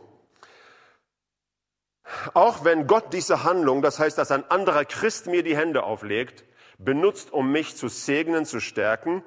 Auch 2.33 2.65
wenn 2.65 2.87
Gott 2.87 3.13
diese 3.13 3.43
Handlung, 3.43 3.81
das 3.81 3.99
heißt, 3.99 4.17
dass 4.17 4.31
ein 4.31 4.49
anderer 4.51 4.85
Christ 4.85 5.27
mir 5.27 5.43
die 5.43 5.55
Hände 5.55 5.83
auflegt, 5.83 6.43
benutzt, 6.77 7.31
um 7.31 7.51
mich 7.51 7.75
zu 7.75 7.87
segnen, 7.87 8.45
zu 8.45 8.59
stärken, 8.59 9.23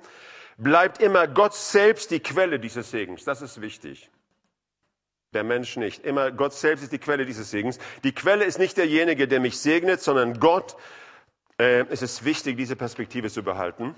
bleibt 0.59 1.01
immer 1.01 1.27
Gott 1.27 1.55
selbst 1.55 2.11
die 2.11 2.21
Quelle 2.21 2.59
dieses 2.59 2.91
Segens. 2.91 3.25
Das 3.25 3.43
ist 3.43 3.61
wichtig. 3.61 4.11
Der 5.33 5.45
Mensch 5.45 5.77
nicht. 5.77 6.05
Immer 6.05 6.31
Gott 6.31 6.55
selbst 6.55 6.83
ist 6.83 6.93
die 6.93 6.99
Quelle 6.99 7.27
dieses 7.27 7.51
Segens. 7.51 7.79
Die 8.05 8.15
Quelle 8.15 8.45
ist 8.45 8.59
nicht 8.59 8.77
derjenige, 8.77 9.29
der 9.29 9.41
mich 9.41 9.59
segnet, 9.59 10.01
sondern 10.01 10.39
Gott. 10.41 10.77
Äh, 11.59 11.85
es 11.91 12.03
ist 12.03 12.25
wichtig, 12.25 12.57
diese 12.57 12.77
Perspektive 12.77 13.31
zu 13.31 13.43
behalten. 13.43 13.95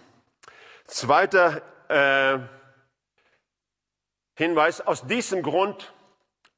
Zweiter 0.85 1.63
äh, 1.89 2.39
Hinweis. 4.37 4.81
Aus 4.81 5.07
diesem 5.07 5.43
Grund 5.43 5.93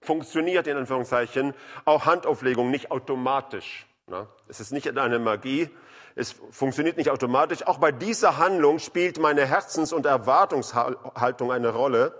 funktioniert 0.01 0.67
in 0.67 0.77
Anführungszeichen 0.77 1.55
auch 1.85 2.07
Handauflegung 2.07 2.71
nicht 2.71 2.91
automatisch. 2.91 3.87
Ne? 4.07 4.27
Es 4.49 4.61
ist 4.61 4.73
nicht 4.73 4.97
eine 4.99 5.19
Magie, 5.19 5.71
es 6.17 6.35
funktioniert 6.51 6.97
nicht 6.97 7.11
automatisch. 7.11 7.67
Auch 7.67 7.79
bei 7.79 7.93
dieser 7.93 8.39
Handlung 8.39 8.79
spielt 8.79 9.19
meine 9.19 9.47
Herzens- 9.47 9.93
und 9.93 10.07
Erwartungshaltung 10.07 11.53
eine 11.53 11.69
Rolle, 11.71 12.15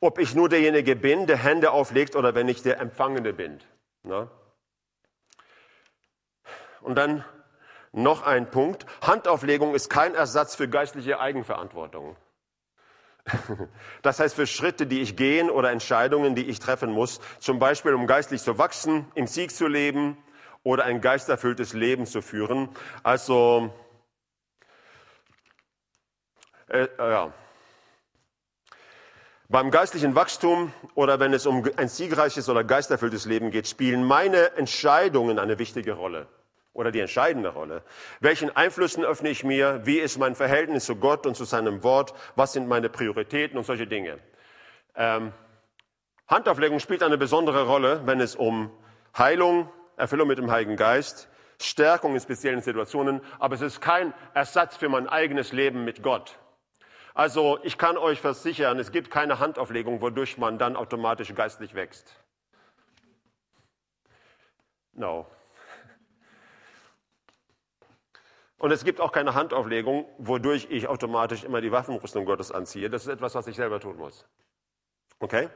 ob 0.00 0.18
ich 0.18 0.34
nur 0.34 0.48
derjenige 0.48 0.96
bin, 0.96 1.26
der 1.26 1.36
Hände 1.36 1.70
auflegt 1.70 2.16
oder 2.16 2.34
wenn 2.34 2.48
ich 2.48 2.62
der 2.62 2.80
Empfangende 2.80 3.32
bin. 3.32 3.60
Ne? 4.02 4.28
Und 6.80 6.96
dann 6.96 7.24
noch 7.92 8.22
ein 8.22 8.50
Punkt. 8.50 8.86
Handauflegung 9.00 9.74
ist 9.74 9.88
kein 9.88 10.14
Ersatz 10.14 10.56
für 10.56 10.68
geistliche 10.68 11.20
Eigenverantwortung. 11.20 12.16
Das 14.02 14.18
heißt, 14.18 14.34
für 14.34 14.46
Schritte, 14.46 14.86
die 14.86 15.00
ich 15.00 15.16
gehen 15.16 15.50
oder 15.50 15.70
Entscheidungen, 15.70 16.34
die 16.34 16.44
ich 16.46 16.58
treffen 16.58 16.90
muss, 16.90 17.20
zum 17.38 17.58
Beispiel 17.58 17.94
um 17.94 18.06
geistlich 18.06 18.42
zu 18.42 18.58
wachsen, 18.58 19.06
im 19.14 19.26
Sieg 19.26 19.52
zu 19.52 19.66
leben 19.66 20.16
oder 20.62 20.84
ein 20.84 21.00
geisterfülltes 21.00 21.72
Leben 21.72 22.06
zu 22.06 22.22
führen. 22.22 22.68
Also, 23.02 23.72
äh, 26.68 26.84
äh, 26.84 26.88
ja. 26.98 27.32
Beim 29.48 29.70
geistlichen 29.70 30.14
Wachstum 30.14 30.72
oder 30.94 31.20
wenn 31.20 31.34
es 31.34 31.44
um 31.44 31.68
ein 31.76 31.88
siegreiches 31.88 32.48
oder 32.48 32.64
geisterfülltes 32.64 33.26
Leben 33.26 33.50
geht, 33.50 33.68
spielen 33.68 34.02
meine 34.02 34.56
Entscheidungen 34.56 35.38
eine 35.38 35.58
wichtige 35.58 35.92
Rolle 35.92 36.26
oder 36.74 36.90
die 36.90 37.00
entscheidende 37.00 37.50
Rolle. 37.50 37.82
Welchen 38.20 38.54
Einflüssen 38.54 39.04
öffne 39.04 39.28
ich 39.28 39.44
mir? 39.44 39.82
Wie 39.84 39.98
ist 39.98 40.18
mein 40.18 40.34
Verhältnis 40.34 40.86
zu 40.86 40.96
Gott 40.96 41.26
und 41.26 41.36
zu 41.36 41.44
seinem 41.44 41.82
Wort? 41.82 42.14
Was 42.34 42.52
sind 42.52 42.68
meine 42.68 42.88
Prioritäten 42.88 43.58
und 43.58 43.64
solche 43.64 43.86
Dinge? 43.86 44.18
Ähm, 44.94 45.32
Handauflegung 46.28 46.78
spielt 46.78 47.02
eine 47.02 47.18
besondere 47.18 47.66
Rolle, 47.66 48.02
wenn 48.06 48.20
es 48.20 48.36
um 48.36 48.70
Heilung, 49.16 49.70
Erfüllung 49.96 50.28
mit 50.28 50.38
dem 50.38 50.50
Heiligen 50.50 50.76
Geist, 50.76 51.28
Stärkung 51.60 52.14
in 52.14 52.20
speziellen 52.20 52.62
Situationen, 52.62 53.20
aber 53.38 53.54
es 53.54 53.60
ist 53.60 53.80
kein 53.80 54.14
Ersatz 54.32 54.76
für 54.76 54.88
mein 54.88 55.08
eigenes 55.08 55.52
Leben 55.52 55.84
mit 55.84 56.02
Gott. 56.02 56.38
Also 57.14 57.58
ich 57.62 57.76
kann 57.76 57.98
euch 57.98 58.20
versichern, 58.20 58.78
es 58.78 58.90
gibt 58.90 59.10
keine 59.10 59.38
Handauflegung, 59.38 60.00
wodurch 60.00 60.38
man 60.38 60.58
dann 60.58 60.76
automatisch 60.76 61.34
geistlich 61.34 61.74
wächst. 61.74 62.16
No. 64.94 65.26
Und 68.62 68.70
es 68.70 68.84
gibt 68.84 69.00
auch 69.00 69.10
keine 69.10 69.34
Handauflegung, 69.34 70.06
wodurch 70.18 70.68
ich 70.70 70.86
automatisch 70.86 71.42
immer 71.42 71.60
die 71.60 71.72
Waffenrüstung 71.72 72.24
Gottes 72.24 72.52
anziehe. 72.52 72.88
Das 72.88 73.02
ist 73.02 73.08
etwas, 73.08 73.34
was 73.34 73.48
ich 73.48 73.56
selber 73.56 73.80
tun 73.80 73.96
muss. 73.96 74.24
Okay? 75.18 75.50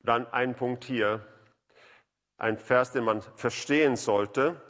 Dann 0.00 0.26
ein 0.32 0.56
Punkt 0.56 0.82
hier, 0.82 1.24
ein 2.38 2.58
Vers, 2.58 2.90
den 2.90 3.04
man 3.04 3.22
verstehen 3.36 3.94
sollte, 3.94 4.60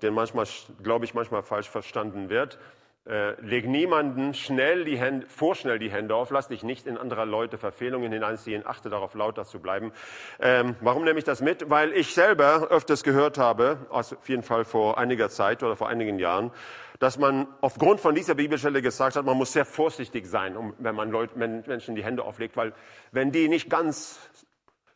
den 0.00 0.14
manchmal, 0.14 0.46
glaube 0.84 1.04
ich, 1.04 1.14
manchmal 1.14 1.42
falsch 1.42 1.68
verstanden 1.68 2.30
wird. 2.30 2.60
Äh, 3.04 3.40
leg 3.40 3.66
niemanden 3.66 4.32
schnell 4.32 4.84
die 4.84 4.96
Hände, 4.96 5.26
vorschnell 5.26 5.80
die 5.80 5.90
Hände 5.90 6.14
auf, 6.14 6.30
lass 6.30 6.46
dich 6.46 6.62
nicht 6.62 6.86
in 6.86 6.96
anderer 6.96 7.26
Leute 7.26 7.58
Verfehlungen 7.58 8.12
hineinziehen, 8.12 8.64
achte 8.64 8.90
darauf, 8.90 9.14
lauter 9.14 9.44
zu 9.44 9.58
bleiben. 9.58 9.92
Ähm, 10.38 10.76
warum 10.80 11.02
nehme 11.02 11.18
ich 11.18 11.24
das 11.24 11.40
mit? 11.40 11.68
Weil 11.68 11.92
ich 11.94 12.14
selber 12.14 12.68
öfters 12.70 13.02
gehört 13.02 13.38
habe, 13.38 13.86
auf 13.88 14.28
jeden 14.28 14.44
Fall 14.44 14.64
vor 14.64 14.98
einiger 14.98 15.30
Zeit 15.30 15.64
oder 15.64 15.74
vor 15.74 15.88
einigen 15.88 16.20
Jahren, 16.20 16.52
dass 17.00 17.18
man 17.18 17.48
aufgrund 17.60 17.98
von 17.98 18.14
dieser 18.14 18.36
Bibelstelle 18.36 18.82
gesagt 18.82 19.16
hat, 19.16 19.24
man 19.24 19.36
muss 19.36 19.52
sehr 19.52 19.64
vorsichtig 19.64 20.24
sein, 20.26 20.56
um, 20.56 20.72
wenn 20.78 20.94
man 20.94 21.10
Leute, 21.10 21.32
wenn 21.34 21.64
Menschen 21.66 21.96
die 21.96 22.04
Hände 22.04 22.22
auflegt, 22.22 22.56
weil 22.56 22.72
wenn 23.10 23.32
die 23.32 23.48
nicht 23.48 23.68
ganz 23.68 24.20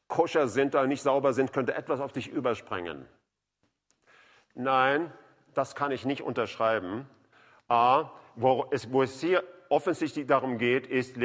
koscher 0.06 0.46
sind 0.46 0.76
oder 0.76 0.86
nicht 0.86 1.02
sauber 1.02 1.32
sind, 1.32 1.52
könnte 1.52 1.74
etwas 1.74 1.98
auf 1.98 2.12
dich 2.12 2.28
überspringen. 2.28 3.08
Nein, 4.54 5.12
das 5.54 5.74
kann 5.74 5.90
ich 5.90 6.04
nicht 6.04 6.22
unterschreiben. 6.22 7.06
A, 7.68 8.10
wo 8.36 8.66
es, 8.70 8.92
wo 8.92 9.02
es 9.02 9.20
hier 9.20 9.42
offensichtlich 9.68 10.26
darum 10.26 10.58
geht, 10.58 10.86
ist, 10.86 11.16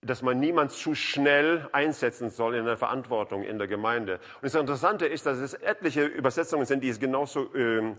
dass 0.00 0.22
man 0.22 0.38
niemand 0.38 0.70
zu 0.70 0.94
schnell 0.94 1.68
einsetzen 1.72 2.30
soll 2.30 2.54
in 2.54 2.64
der 2.64 2.76
Verantwortung 2.76 3.42
in 3.42 3.58
der 3.58 3.66
Gemeinde. 3.66 4.14
Und 4.36 4.44
das 4.44 4.54
Interessante 4.54 5.06
ist, 5.06 5.26
dass 5.26 5.38
es 5.38 5.54
etliche 5.54 6.04
Übersetzungen 6.04 6.66
sind, 6.66 6.84
die 6.84 6.90
es 6.90 7.00
genauso, 7.00 7.52
äh, 7.54 7.94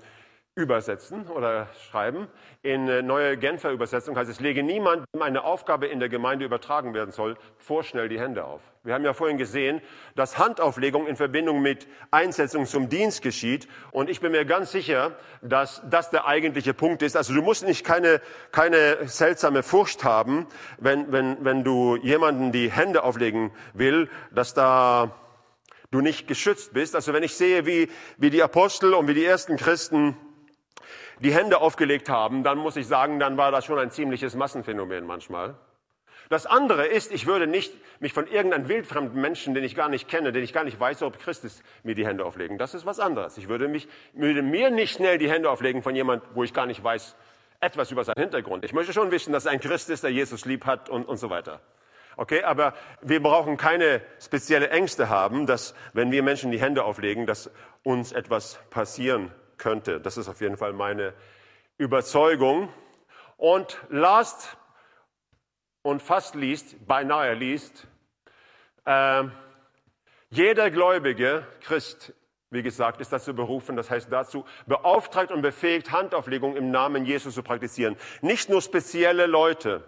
übersetzen 0.56 1.28
oder 1.28 1.68
schreiben. 1.90 2.30
In 2.64 2.88
äh, 2.88 3.02
neue 3.02 3.38
Genfer 3.38 3.72
Übersetzung 3.72 4.16
heißt 4.16 4.30
es, 4.30 4.40
lege 4.40 4.64
niemandem 4.64 5.22
eine 5.22 5.44
Aufgabe 5.44 5.88
in 5.88 6.00
der 6.00 6.08
Gemeinde 6.08 6.46
übertragen 6.46 6.94
werden 6.94 7.12
soll, 7.12 7.36
vorschnell 7.58 8.08
die 8.08 8.20
Hände 8.20 8.46
auf. 8.46 8.62
Wir 8.84 8.94
haben 8.94 9.04
ja 9.04 9.14
vorhin 9.14 9.38
gesehen, 9.38 9.82
dass 10.16 10.38
Handauflegung 10.38 11.08
in 11.08 11.18
Verbindung 11.18 11.62
mit 11.62 11.88
Einsetzung 12.10 12.66
zum 12.68 12.88
Dienst 12.88 13.22
geschieht. 13.22 13.68
Und 13.92 14.10
ich 14.10 14.22
bin 14.22 14.32
mir 14.32 14.46
ganz 14.46 14.72
sicher, 14.72 15.18
dass 15.42 15.82
das 15.90 16.10
der 16.10 16.26
eigentliche 16.26 16.74
Punkt 16.74 17.02
ist. 17.02 17.18
Also 17.18 17.34
du 17.34 17.42
musst 17.42 17.66
nicht 17.66 17.84
keine, 17.84 18.22
keine 18.54 19.10
seltsame 19.10 19.62
Furcht 19.62 20.06
haben, 20.06 20.48
wenn, 20.78 21.12
wenn, 21.12 21.44
wenn 21.44 21.66
du 21.66 21.98
jemanden 21.98 22.54
die 22.54 22.72
Hände 22.72 23.04
auflegen 23.04 23.52
will, 23.74 24.10
dass 24.32 24.54
da 24.54 25.16
du 25.92 26.00
nicht 26.00 26.28
geschützt 26.28 26.74
bist. 26.74 26.96
Also 26.96 27.12
wenn 27.12 27.24
ich 27.24 27.36
sehe, 27.36 27.66
wie, 27.66 27.90
wie 28.18 28.30
die 28.30 28.44
Apostel 28.44 28.94
und 28.94 29.08
wie 29.08 29.14
die 29.14 29.26
ersten 29.26 29.58
Christen 29.58 30.16
die 31.20 31.34
Hände 31.34 31.60
aufgelegt 31.60 32.10
haben, 32.10 32.44
dann 32.44 32.58
muss 32.58 32.76
ich 32.76 32.88
sagen, 32.88 33.20
dann 33.20 33.38
war 33.38 33.52
das 33.52 33.66
schon 33.66 33.80
ein 33.80 33.92
ziemliches 33.92 34.36
Massenphänomen 34.36 35.06
manchmal. 35.06 35.56
Das 36.30 36.48
andere 36.48 36.88
ist, 36.88 37.12
ich 37.12 37.28
würde 37.28 37.46
nicht 37.46 37.74
mich 38.00 38.14
von 38.14 38.28
irgendeinem 38.28 38.68
wildfremden 38.68 39.22
Menschen, 39.22 39.54
den 39.54 39.64
ich 39.64 39.76
gar 39.76 39.90
nicht 39.90 40.08
kenne, 40.08 40.32
den 40.32 40.44
ich 40.44 40.54
gar 40.54 40.64
nicht 40.64 40.80
weiß, 40.80 41.04
ob 41.04 41.20
Christus 41.20 41.62
mir 41.84 41.94
die 41.94 42.06
Hände 42.06 42.26
auflegen. 42.26 42.58
Das 42.58 42.74
ist 42.74 42.86
was 42.86 43.00
anderes. 43.00 43.38
Ich 43.38 43.48
würde 43.48 43.68
mich, 43.68 43.88
würde 44.14 44.42
mir 44.42 44.72
nicht 44.72 44.96
schnell 44.96 45.18
die 45.20 45.30
Hände 45.30 45.50
auflegen 45.50 45.84
von 45.84 45.96
jemand, 45.96 46.24
wo 46.34 46.44
ich 46.44 46.54
gar 46.54 46.66
nicht 46.66 46.84
weiß, 46.84 47.16
etwas 47.60 47.92
über 47.92 48.04
seinen 48.04 48.20
Hintergrund. 48.20 48.66
Ich 48.66 48.74
möchte 48.74 48.92
schon 48.92 49.12
wissen, 49.12 49.34
dass 49.34 49.46
er 49.46 49.52
ein 49.52 49.60
Christ 49.60 49.90
ist, 49.90 50.04
der 50.04 50.12
Jesus 50.12 50.46
lieb 50.46 50.66
hat 50.66 50.90
und, 50.90 51.06
und 51.08 51.18
so 51.18 51.30
weiter. 51.30 51.62
Okay, 52.18 52.44
aber 52.44 52.74
wir 53.02 53.22
brauchen 53.22 53.58
keine 53.58 54.02
spezielle 54.20 54.70
Ängste 54.70 55.10
haben, 55.10 55.46
dass 55.46 55.76
wenn 55.94 56.12
wir 56.12 56.24
Menschen 56.24 56.52
die 56.52 56.60
Hände 56.60 56.86
auflegen, 56.86 57.26
dass 57.26 57.52
uns 57.84 58.14
etwas 58.14 58.60
passieren 58.70 59.32
könnte. 59.58 60.00
Das 60.00 60.18
ist 60.18 60.28
auf 60.28 60.42
jeden 60.42 60.58
Fall 60.58 60.74
meine 60.74 61.14
Überzeugung. 61.78 62.70
Und 63.38 63.78
last 63.90 64.58
und 65.82 66.02
fast 66.02 66.36
liest, 66.36 66.88
beinahe 66.88 67.34
liest, 67.34 67.88
äh, 68.86 69.24
jeder 70.30 70.72
gläubige 70.72 71.46
Christ, 71.62 72.14
wie 72.50 72.64
gesagt, 72.64 73.02
ist 73.02 73.12
dazu 73.12 73.36
berufen, 73.36 73.76
das 73.76 73.90
heißt 73.90 74.12
dazu 74.12 74.46
beauftragt 74.66 75.32
und 75.32 75.42
befähigt, 75.42 75.92
Handauflegung 75.92 76.56
im 76.56 76.72
Namen 76.72 77.06
Jesus 77.06 77.36
zu 77.36 77.44
praktizieren. 77.44 77.98
Nicht 78.22 78.50
nur 78.50 78.62
spezielle 78.62 79.28
Leute. 79.28 79.84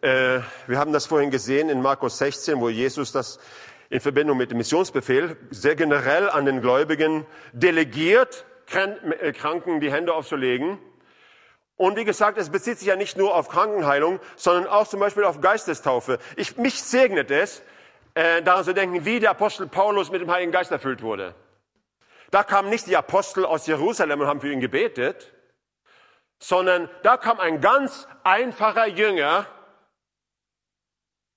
Äh, 0.00 0.40
wir 0.66 0.78
haben 0.78 0.92
das 0.92 1.06
vorhin 1.06 1.30
gesehen 1.30 1.68
in 1.68 1.82
Markus 1.82 2.18
16, 2.18 2.60
wo 2.60 2.68
Jesus 2.68 3.12
das 3.12 3.38
in 3.90 4.00
Verbindung 4.00 4.36
mit 4.36 4.50
dem 4.50 4.58
Missionsbefehl 4.58 5.36
sehr 5.50 5.76
generell 5.76 6.28
an 6.28 6.46
den 6.46 6.60
Gläubigen 6.60 7.26
delegiert, 7.52 8.44
äh, 8.72 9.32
Kranken 9.32 9.80
die 9.80 9.92
Hände 9.92 10.14
aufzulegen. 10.14 10.78
Und 11.76 11.96
wie 11.96 12.04
gesagt, 12.04 12.38
es 12.38 12.50
bezieht 12.50 12.78
sich 12.78 12.88
ja 12.88 12.96
nicht 12.96 13.16
nur 13.16 13.34
auf 13.34 13.48
Krankenheilung, 13.48 14.20
sondern 14.36 14.66
auch 14.66 14.86
zum 14.86 15.00
Beispiel 15.00 15.24
auf 15.24 15.40
Geistestaufe. 15.40 16.18
Ich, 16.36 16.56
mich 16.56 16.82
segnet 16.82 17.30
es, 17.30 17.62
äh, 18.14 18.42
daran 18.42 18.64
zu 18.64 18.74
denken, 18.74 19.04
wie 19.04 19.18
der 19.18 19.30
Apostel 19.30 19.66
Paulus 19.66 20.10
mit 20.10 20.20
dem 20.20 20.30
Heiligen 20.30 20.52
Geist 20.52 20.70
erfüllt 20.70 21.02
wurde. 21.02 21.34
Da 22.30 22.44
kamen 22.44 22.70
nicht 22.70 22.86
die 22.86 22.96
Apostel 22.96 23.44
aus 23.44 23.66
Jerusalem 23.66 24.20
und 24.20 24.26
haben 24.26 24.40
für 24.40 24.52
ihn 24.52 24.60
gebetet, 24.60 25.32
sondern 26.38 26.88
da 27.02 27.16
kam 27.16 27.40
ein 27.40 27.60
ganz 27.60 28.06
einfacher 28.22 28.86
Jünger, 28.86 29.46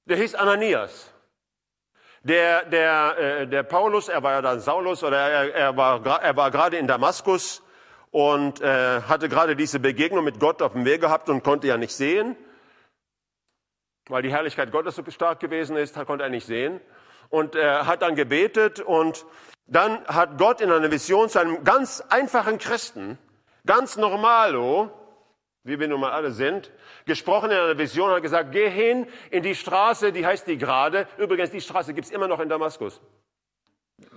der 0.06 0.18
hieß 0.18 0.36
Ananias. 0.36 1.12
Der, 2.28 2.66
der, 2.66 3.18
äh, 3.18 3.48
der 3.48 3.64
Paulus, 3.64 4.10
er 4.10 4.22
war 4.22 4.34
ja 4.34 4.42
dann 4.42 4.60
Saulus 4.60 5.02
oder 5.02 5.18
er, 5.18 5.56
er 5.56 5.78
war, 5.78 6.06
er 6.22 6.36
war 6.36 6.52
gerade 6.52 6.76
in 6.76 6.86
Damaskus 6.86 7.64
und 8.12 8.60
äh, 8.60 9.02
hatte 9.04 9.30
gerade 9.30 9.56
diese 9.56 9.80
Begegnung 9.80 10.26
mit 10.26 10.38
Gott 10.38 10.62
auf 10.62 10.74
dem 10.74 10.84
Weg 10.84 11.00
gehabt 11.00 11.30
und 11.30 11.42
konnte 11.42 11.68
ja 11.68 11.78
nicht 11.78 11.96
sehen, 11.96 12.36
weil 14.10 14.24
die 14.24 14.32
Herrlichkeit 14.32 14.74
Gottes 14.74 14.96
so 14.96 15.04
stark 15.10 15.40
gewesen 15.40 15.78
ist, 15.78 15.96
konnte 16.06 16.26
er 16.26 16.30
nicht 16.30 16.46
sehen. 16.46 16.82
Und 17.30 17.56
er 17.56 17.88
hat 17.88 18.02
dann 18.02 18.16
gebetet 18.16 18.82
und 18.82 19.26
dann 19.66 20.04
hat 20.08 20.38
Gott 20.38 20.60
in 20.60 20.70
einer 20.70 20.92
Vision 20.92 21.30
zu 21.30 21.40
einem 21.40 21.64
ganz 21.64 22.04
einfachen 22.10 22.58
Christen, 22.58 23.18
ganz 23.66 23.96
normalo, 23.96 24.92
wie 25.68 25.80
wir 25.80 25.88
nun 25.88 26.00
mal 26.00 26.12
alle 26.12 26.32
sind, 26.32 26.72
gesprochen 27.06 27.52
in 27.52 27.58
einer 27.58 27.78
Vision, 27.78 28.10
hat 28.10 28.22
gesagt, 28.22 28.52
geh 28.54 28.70
hin 28.70 29.06
in 29.30 29.44
die 29.44 29.54
Straße, 29.54 30.14
die 30.14 30.26
heißt 30.26 30.48
die 30.48 30.58
Gerade. 30.58 31.08
Übrigens, 31.18 31.52
die 31.52 31.62
Straße 31.62 31.94
gibt's 31.94 32.10
immer 32.10 32.28
noch 32.28 32.40
in 32.40 32.48
Damaskus. 32.48 33.02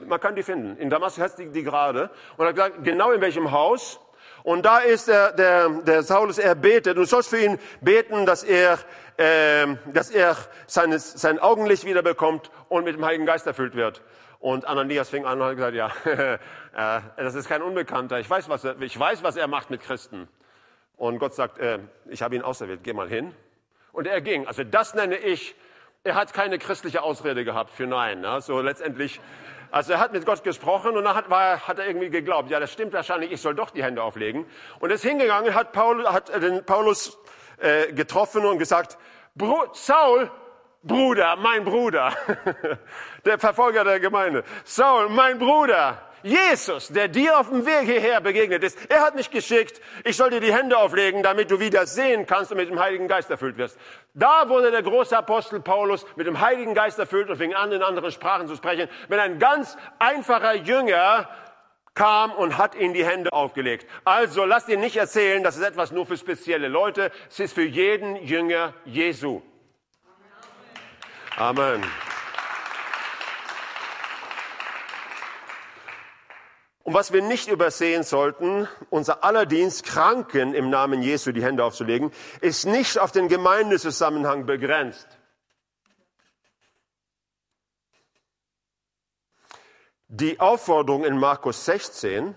Man 0.06 0.20
kann 0.20 0.36
die 0.36 0.42
finden. 0.42 0.76
In 0.76 0.90
Damaskus 0.90 1.24
heißt 1.24 1.38
die, 1.40 1.50
die 1.50 1.64
Gerade. 1.64 2.10
Und 2.36 2.44
er 2.44 2.48
hat 2.48 2.54
gesagt, 2.54 2.84
genau 2.84 3.10
in 3.10 3.20
welchem 3.20 3.50
Haus. 3.50 3.98
Und 4.44 4.64
da 4.64 4.78
ist 4.78 5.08
der, 5.08 5.32
der, 5.32 5.68
der 5.68 6.02
Saulus, 6.04 6.38
er 6.38 6.54
betet. 6.54 6.96
Du 6.96 7.04
sollst 7.04 7.30
für 7.30 7.42
ihn 7.42 7.58
beten, 7.80 8.26
dass 8.26 8.44
er, 8.44 8.78
äh, 9.16 9.66
dass 9.92 10.10
er 10.10 10.36
seines, 10.66 11.12
sein 11.12 11.40
Augenlicht 11.40 11.84
wiederbekommt 11.84 12.50
und 12.68 12.84
mit 12.84 12.94
dem 12.94 13.04
Heiligen 13.04 13.26
Geist 13.26 13.46
erfüllt 13.46 13.74
wird. 13.74 14.02
Und 14.38 14.66
Ananias 14.66 15.10
fing 15.10 15.26
an 15.26 15.40
und 15.40 15.48
hat 15.48 15.56
gesagt, 15.56 15.74
ja, 15.74 15.90
äh, 17.16 17.22
das 17.22 17.34
ist 17.34 17.48
kein 17.48 17.60
Unbekannter. 17.60 18.20
Ich 18.20 18.30
weiß, 18.30 18.48
was 18.48 18.64
er, 18.64 18.80
ich 18.80 18.98
weiß, 18.98 19.22
was 19.22 19.36
er 19.36 19.48
macht 19.48 19.68
mit 19.70 19.82
Christen. 19.82 20.28
Und 21.00 21.18
Gott 21.18 21.32
sagt, 21.34 21.58
äh, 21.58 21.78
ich 22.10 22.20
habe 22.20 22.36
ihn 22.36 22.42
auserwählt, 22.42 22.80
geh 22.82 22.92
mal 22.92 23.08
hin. 23.08 23.34
Und 23.90 24.06
er 24.06 24.20
ging. 24.20 24.46
Also 24.46 24.64
das 24.64 24.92
nenne 24.92 25.16
ich, 25.16 25.54
er 26.04 26.14
hat 26.14 26.34
keine 26.34 26.58
christliche 26.58 27.02
Ausrede 27.02 27.42
gehabt 27.42 27.70
für 27.70 27.86
Nein. 27.86 28.20
Ne? 28.20 28.42
So 28.42 28.60
letztendlich, 28.60 29.18
also 29.70 29.94
er 29.94 29.98
hat 29.98 30.12
mit 30.12 30.26
Gott 30.26 30.44
gesprochen 30.44 30.98
und 30.98 31.04
dann 31.04 31.16
hat, 31.16 31.30
war, 31.30 31.66
hat 31.66 31.78
er 31.78 31.86
irgendwie 31.86 32.10
geglaubt, 32.10 32.50
ja, 32.50 32.60
das 32.60 32.70
stimmt 32.70 32.92
wahrscheinlich, 32.92 33.32
ich 33.32 33.40
soll 33.40 33.54
doch 33.54 33.70
die 33.70 33.82
Hände 33.82 34.02
auflegen. 34.02 34.44
Und 34.78 34.90
er 34.90 34.96
ist 34.96 35.02
hingegangen, 35.02 35.54
hat, 35.54 35.72
Paul, 35.72 36.06
hat 36.06 36.28
den 36.34 36.66
Paulus 36.66 37.18
äh, 37.56 37.94
getroffen 37.94 38.44
und 38.44 38.58
gesagt, 38.58 38.98
Saul, 39.72 40.30
Bruder, 40.82 41.36
mein 41.36 41.64
Bruder, 41.64 42.14
der 43.24 43.38
Verfolger 43.38 43.84
der 43.84 44.00
Gemeinde, 44.00 44.44
Saul, 44.64 45.08
mein 45.08 45.38
Bruder, 45.38 46.09
Jesus, 46.22 46.88
der 46.88 47.08
dir 47.08 47.38
auf 47.38 47.48
dem 47.48 47.64
Weg 47.64 47.82
hierher 47.82 48.20
begegnet 48.20 48.62
ist, 48.62 48.78
er 48.90 49.00
hat 49.00 49.14
mich 49.14 49.30
geschickt, 49.30 49.80
ich 50.04 50.16
soll 50.16 50.30
dir 50.30 50.40
die 50.40 50.52
Hände 50.52 50.76
auflegen, 50.76 51.22
damit 51.22 51.50
du 51.50 51.60
wieder 51.60 51.86
sehen 51.86 52.26
kannst 52.26 52.50
und 52.50 52.58
mit 52.58 52.68
dem 52.68 52.78
Heiligen 52.78 53.08
Geist 53.08 53.30
erfüllt 53.30 53.56
wirst. 53.56 53.78
Da 54.14 54.48
wurde 54.48 54.70
der 54.70 54.82
große 54.82 55.16
Apostel 55.16 55.60
Paulus 55.60 56.04
mit 56.16 56.26
dem 56.26 56.40
Heiligen 56.40 56.74
Geist 56.74 56.98
erfüllt 56.98 57.30
und 57.30 57.36
fing 57.36 57.54
an, 57.54 57.72
in 57.72 57.82
anderen 57.82 58.12
Sprachen 58.12 58.48
zu 58.48 58.56
sprechen. 58.56 58.88
Wenn 59.08 59.18
ein 59.18 59.38
ganz 59.38 59.76
einfacher 59.98 60.54
Jünger 60.54 61.28
kam 61.94 62.32
und 62.32 62.56
hat 62.56 62.74
ihm 62.74 62.94
die 62.94 63.04
Hände 63.04 63.32
aufgelegt. 63.32 63.86
Also 64.04 64.44
lass 64.44 64.66
dir 64.66 64.78
nicht 64.78 64.96
erzählen, 64.96 65.42
das 65.42 65.56
ist 65.56 65.62
etwas 65.62 65.90
nur 65.90 66.06
für 66.06 66.16
spezielle 66.16 66.68
Leute. 66.68 67.10
Es 67.28 67.40
ist 67.40 67.54
für 67.54 67.64
jeden 67.64 68.16
Jünger 68.16 68.74
Jesu. 68.84 69.42
Amen. 71.36 71.82
Und 76.90 76.94
was 76.94 77.12
wir 77.12 77.22
nicht 77.22 77.46
übersehen 77.46 78.02
sollten, 78.02 78.66
unser 78.90 79.22
aller 79.22 79.46
Dienst, 79.46 79.84
Kranken 79.84 80.54
im 80.54 80.70
Namen 80.70 81.02
Jesu 81.02 81.30
die 81.30 81.44
Hände 81.44 81.62
aufzulegen, 81.62 82.10
ist 82.40 82.66
nicht 82.66 82.98
auf 82.98 83.12
den 83.12 83.28
Gemeindezusammenhang 83.28 84.44
begrenzt. 84.44 85.06
Die 90.08 90.40
Aufforderung 90.40 91.04
in 91.04 91.16
Markus 91.16 91.64
16, 91.64 92.34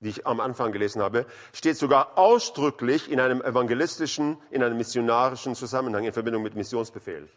die 0.00 0.10
ich 0.10 0.26
am 0.26 0.40
Anfang 0.40 0.70
gelesen 0.70 1.00
habe, 1.00 1.24
steht 1.54 1.78
sogar 1.78 2.18
ausdrücklich 2.18 3.10
in 3.10 3.18
einem 3.18 3.40
evangelistischen, 3.40 4.36
in 4.50 4.62
einem 4.62 4.76
missionarischen 4.76 5.54
Zusammenhang 5.54 6.04
in 6.04 6.12
Verbindung 6.12 6.42
mit 6.42 6.54
Missionsbefehl. 6.54 7.30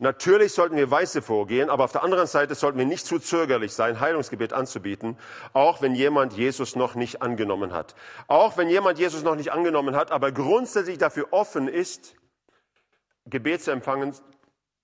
Natürlich 0.00 0.52
sollten 0.52 0.76
wir 0.76 0.92
weise 0.92 1.22
vorgehen, 1.22 1.70
aber 1.70 1.82
auf 1.82 1.90
der 1.90 2.04
anderen 2.04 2.28
Seite 2.28 2.54
sollten 2.54 2.78
wir 2.78 2.86
nicht 2.86 3.04
zu 3.04 3.18
zögerlich 3.18 3.72
sein, 3.72 3.98
Heilungsgebet 3.98 4.52
anzubieten, 4.52 5.18
auch 5.52 5.82
wenn 5.82 5.96
jemand 5.96 6.34
Jesus 6.34 6.76
noch 6.76 6.94
nicht 6.94 7.20
angenommen 7.20 7.72
hat. 7.72 7.96
Auch 8.28 8.56
wenn 8.56 8.68
jemand 8.68 9.00
Jesus 9.00 9.24
noch 9.24 9.34
nicht 9.34 9.50
angenommen 9.50 9.96
hat, 9.96 10.12
aber 10.12 10.30
grundsätzlich 10.30 10.98
dafür 10.98 11.32
offen 11.32 11.66
ist, 11.66 12.14
Gebet 13.26 13.62
zu 13.62 13.72
empfangen, 13.72 14.14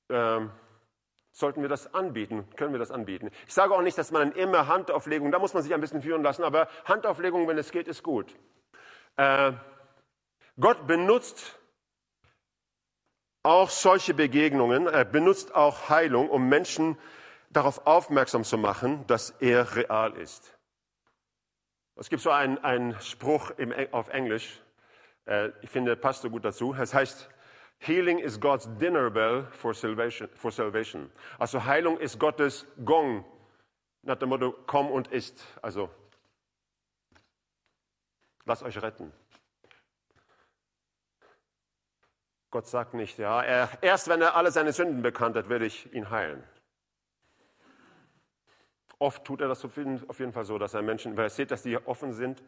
äh, 0.08 0.40
sollten 1.30 1.62
wir 1.62 1.68
das 1.68 1.94
anbieten, 1.94 2.48
können 2.56 2.72
wir 2.72 2.80
das 2.80 2.90
anbieten. 2.90 3.30
Ich 3.46 3.54
sage 3.54 3.72
auch 3.72 3.82
nicht, 3.82 3.96
dass 3.96 4.10
man 4.10 4.32
immer 4.32 4.66
Handauflegung, 4.66 5.30
da 5.30 5.38
muss 5.38 5.54
man 5.54 5.62
sich 5.62 5.74
ein 5.74 5.80
bisschen 5.80 6.02
führen 6.02 6.24
lassen, 6.24 6.42
aber 6.42 6.68
Handauflegung, 6.86 7.46
wenn 7.46 7.58
es 7.58 7.70
geht, 7.70 7.86
ist 7.86 8.02
gut. 8.02 8.34
Äh, 9.16 9.52
Gott 10.58 10.88
benutzt 10.88 11.58
auch 13.44 13.70
solche 13.70 14.14
Begegnungen, 14.14 14.86
er 14.86 15.04
benutzt 15.04 15.54
auch 15.54 15.88
Heilung, 15.88 16.28
um 16.30 16.48
Menschen 16.48 16.98
darauf 17.50 17.86
aufmerksam 17.86 18.42
zu 18.42 18.58
machen, 18.58 19.06
dass 19.06 19.30
er 19.38 19.76
real 19.76 20.14
ist. 20.14 20.58
Es 21.96 22.08
gibt 22.08 22.22
so 22.22 22.30
einen, 22.30 23.00
Spruch 23.00 23.50
im, 23.56 23.72
auf 23.92 24.08
Englisch, 24.08 24.60
äh, 25.26 25.50
ich 25.62 25.70
finde, 25.70 25.94
passt 25.94 26.22
so 26.22 26.30
gut 26.30 26.44
dazu. 26.44 26.74
Es 26.74 26.92
heißt, 26.92 27.28
Healing 27.78 28.18
is 28.18 28.40
God's 28.40 28.68
dinner 28.78 29.10
bell 29.10 29.46
for 29.52 29.74
salvation. 29.74 30.28
For 30.34 30.50
salvation. 30.50 31.12
Also 31.38 31.64
Heilung 31.64 31.98
ist 31.98 32.18
Gottes 32.18 32.66
Gong 32.84 33.24
nach 34.02 34.16
dem 34.16 34.30
Motto, 34.30 34.54
komm 34.66 34.90
und 34.90 35.08
isst. 35.08 35.44
Also, 35.62 35.90
lasst 38.44 38.62
euch 38.62 38.80
retten. 38.80 39.12
Gott 42.54 42.68
sagt 42.68 42.94
nicht, 42.94 43.18
ja, 43.18 43.42
er, 43.42 43.68
erst 43.80 44.06
wenn 44.06 44.22
er 44.22 44.36
alle 44.36 44.52
seine 44.52 44.72
Sünden 44.72 45.02
bekannt 45.02 45.34
hat, 45.34 45.48
werde 45.48 45.66
ich 45.66 45.92
ihn 45.92 46.10
heilen. 46.10 46.40
Oft 49.00 49.24
tut 49.24 49.40
er 49.40 49.48
das 49.48 49.64
auf 49.64 49.76
jeden, 49.76 50.32
Fall 50.32 50.44
so, 50.44 50.56
dass 50.56 50.72
er 50.72 50.82
Menschen, 50.82 51.16
weil 51.16 51.24
er 51.24 51.30
sieht, 51.30 51.50
dass 51.50 51.64
sie 51.64 51.76
offen 51.78 52.12
sind, 52.12 52.44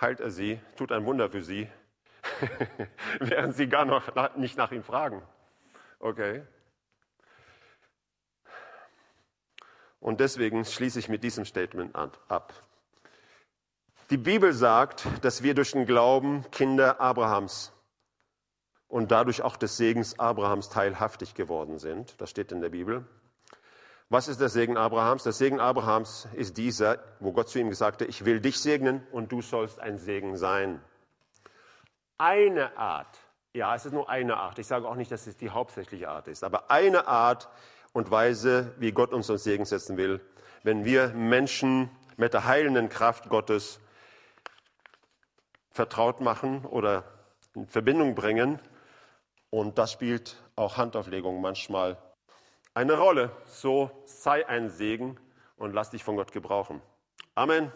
heilt 0.00 0.20
er 0.20 0.30
sie, 0.30 0.62
tut 0.76 0.92
ein 0.92 1.04
Wunder 1.04 1.28
für 1.28 1.42
sie, 1.42 1.68
während 3.20 3.54
sie 3.54 3.68
gar 3.68 3.84
noch 3.84 4.34
nicht 4.36 4.56
nach 4.56 4.72
ihm 4.72 4.82
fragen. 4.82 5.20
Okay? 5.98 6.42
Und 10.00 10.20
deswegen 10.20 10.64
schließe 10.64 10.98
ich 10.98 11.10
mit 11.10 11.22
diesem 11.22 11.44
Statement 11.44 11.94
ab. 11.94 12.54
Die 14.08 14.16
Bibel 14.16 14.54
sagt, 14.54 15.06
dass 15.20 15.42
wir 15.42 15.52
durch 15.52 15.72
den 15.72 15.84
Glauben 15.84 16.50
Kinder 16.50 16.98
Abrahams 16.98 17.74
und 18.88 19.10
dadurch 19.10 19.42
auch 19.42 19.56
des 19.56 19.76
Segens 19.76 20.18
Abrahams 20.18 20.68
teilhaftig 20.68 21.34
geworden 21.34 21.78
sind. 21.78 22.20
Das 22.20 22.30
steht 22.30 22.52
in 22.52 22.60
der 22.60 22.68
Bibel. 22.68 23.04
Was 24.10 24.28
ist 24.28 24.40
der 24.40 24.48
Segen 24.48 24.76
Abrahams? 24.76 25.22
Der 25.24 25.32
Segen 25.32 25.60
Abrahams 25.60 26.28
ist 26.34 26.56
dieser, 26.58 26.98
wo 27.20 27.32
Gott 27.32 27.48
zu 27.48 27.58
ihm 27.58 27.72
hat, 27.72 28.02
ich 28.02 28.24
will 28.24 28.40
dich 28.40 28.60
segnen 28.60 29.06
und 29.10 29.32
du 29.32 29.42
sollst 29.42 29.80
ein 29.80 29.98
Segen 29.98 30.36
sein. 30.36 30.80
Eine 32.18 32.76
Art, 32.76 33.18
ja, 33.54 33.74
es 33.74 33.86
ist 33.86 33.92
nur 33.92 34.08
eine 34.08 34.36
Art, 34.36 34.58
ich 34.58 34.66
sage 34.66 34.86
auch 34.86 34.94
nicht, 34.94 35.10
dass 35.10 35.26
es 35.26 35.36
die 35.36 35.50
hauptsächliche 35.50 36.08
Art 36.08 36.28
ist, 36.28 36.44
aber 36.44 36.70
eine 36.70 37.08
Art 37.08 37.48
und 37.92 38.10
Weise, 38.10 38.74
wie 38.78 38.92
Gott 38.92 39.12
uns 39.12 39.30
uns 39.30 39.42
Segen 39.42 39.64
setzen 39.64 39.96
will, 39.96 40.20
wenn 40.62 40.84
wir 40.84 41.08
Menschen 41.08 41.90
mit 42.16 42.34
der 42.34 42.44
heilenden 42.44 42.88
Kraft 42.88 43.28
Gottes 43.28 43.80
vertraut 45.70 46.20
machen 46.20 46.64
oder 46.66 47.04
in 47.54 47.66
Verbindung 47.66 48.14
bringen 48.14 48.60
und 49.54 49.78
das 49.78 49.92
spielt 49.92 50.34
auch 50.56 50.78
Handauflegung 50.78 51.40
manchmal 51.40 51.96
eine 52.74 52.94
Rolle. 52.94 53.30
So 53.46 53.88
sei 54.04 54.48
ein 54.48 54.68
Segen 54.68 55.16
und 55.56 55.72
lass 55.72 55.90
dich 55.90 56.02
von 56.02 56.16
Gott 56.16 56.32
gebrauchen. 56.32 56.82
Amen. 57.36 57.70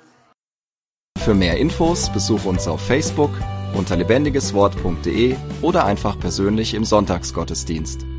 Für 1.19 1.35
mehr 1.35 1.57
Infos 1.57 2.13
besuche 2.13 2.49
uns 2.49 2.67
auf 2.67 2.81
Facebook 2.81 3.31
unter 3.77 3.95
lebendigeswort.de 3.95 5.37
oder 5.63 5.85
einfach 5.85 6.19
persönlich 6.19 6.75
im 6.75 6.85
Sonntagsgottesdienst. 6.85 8.18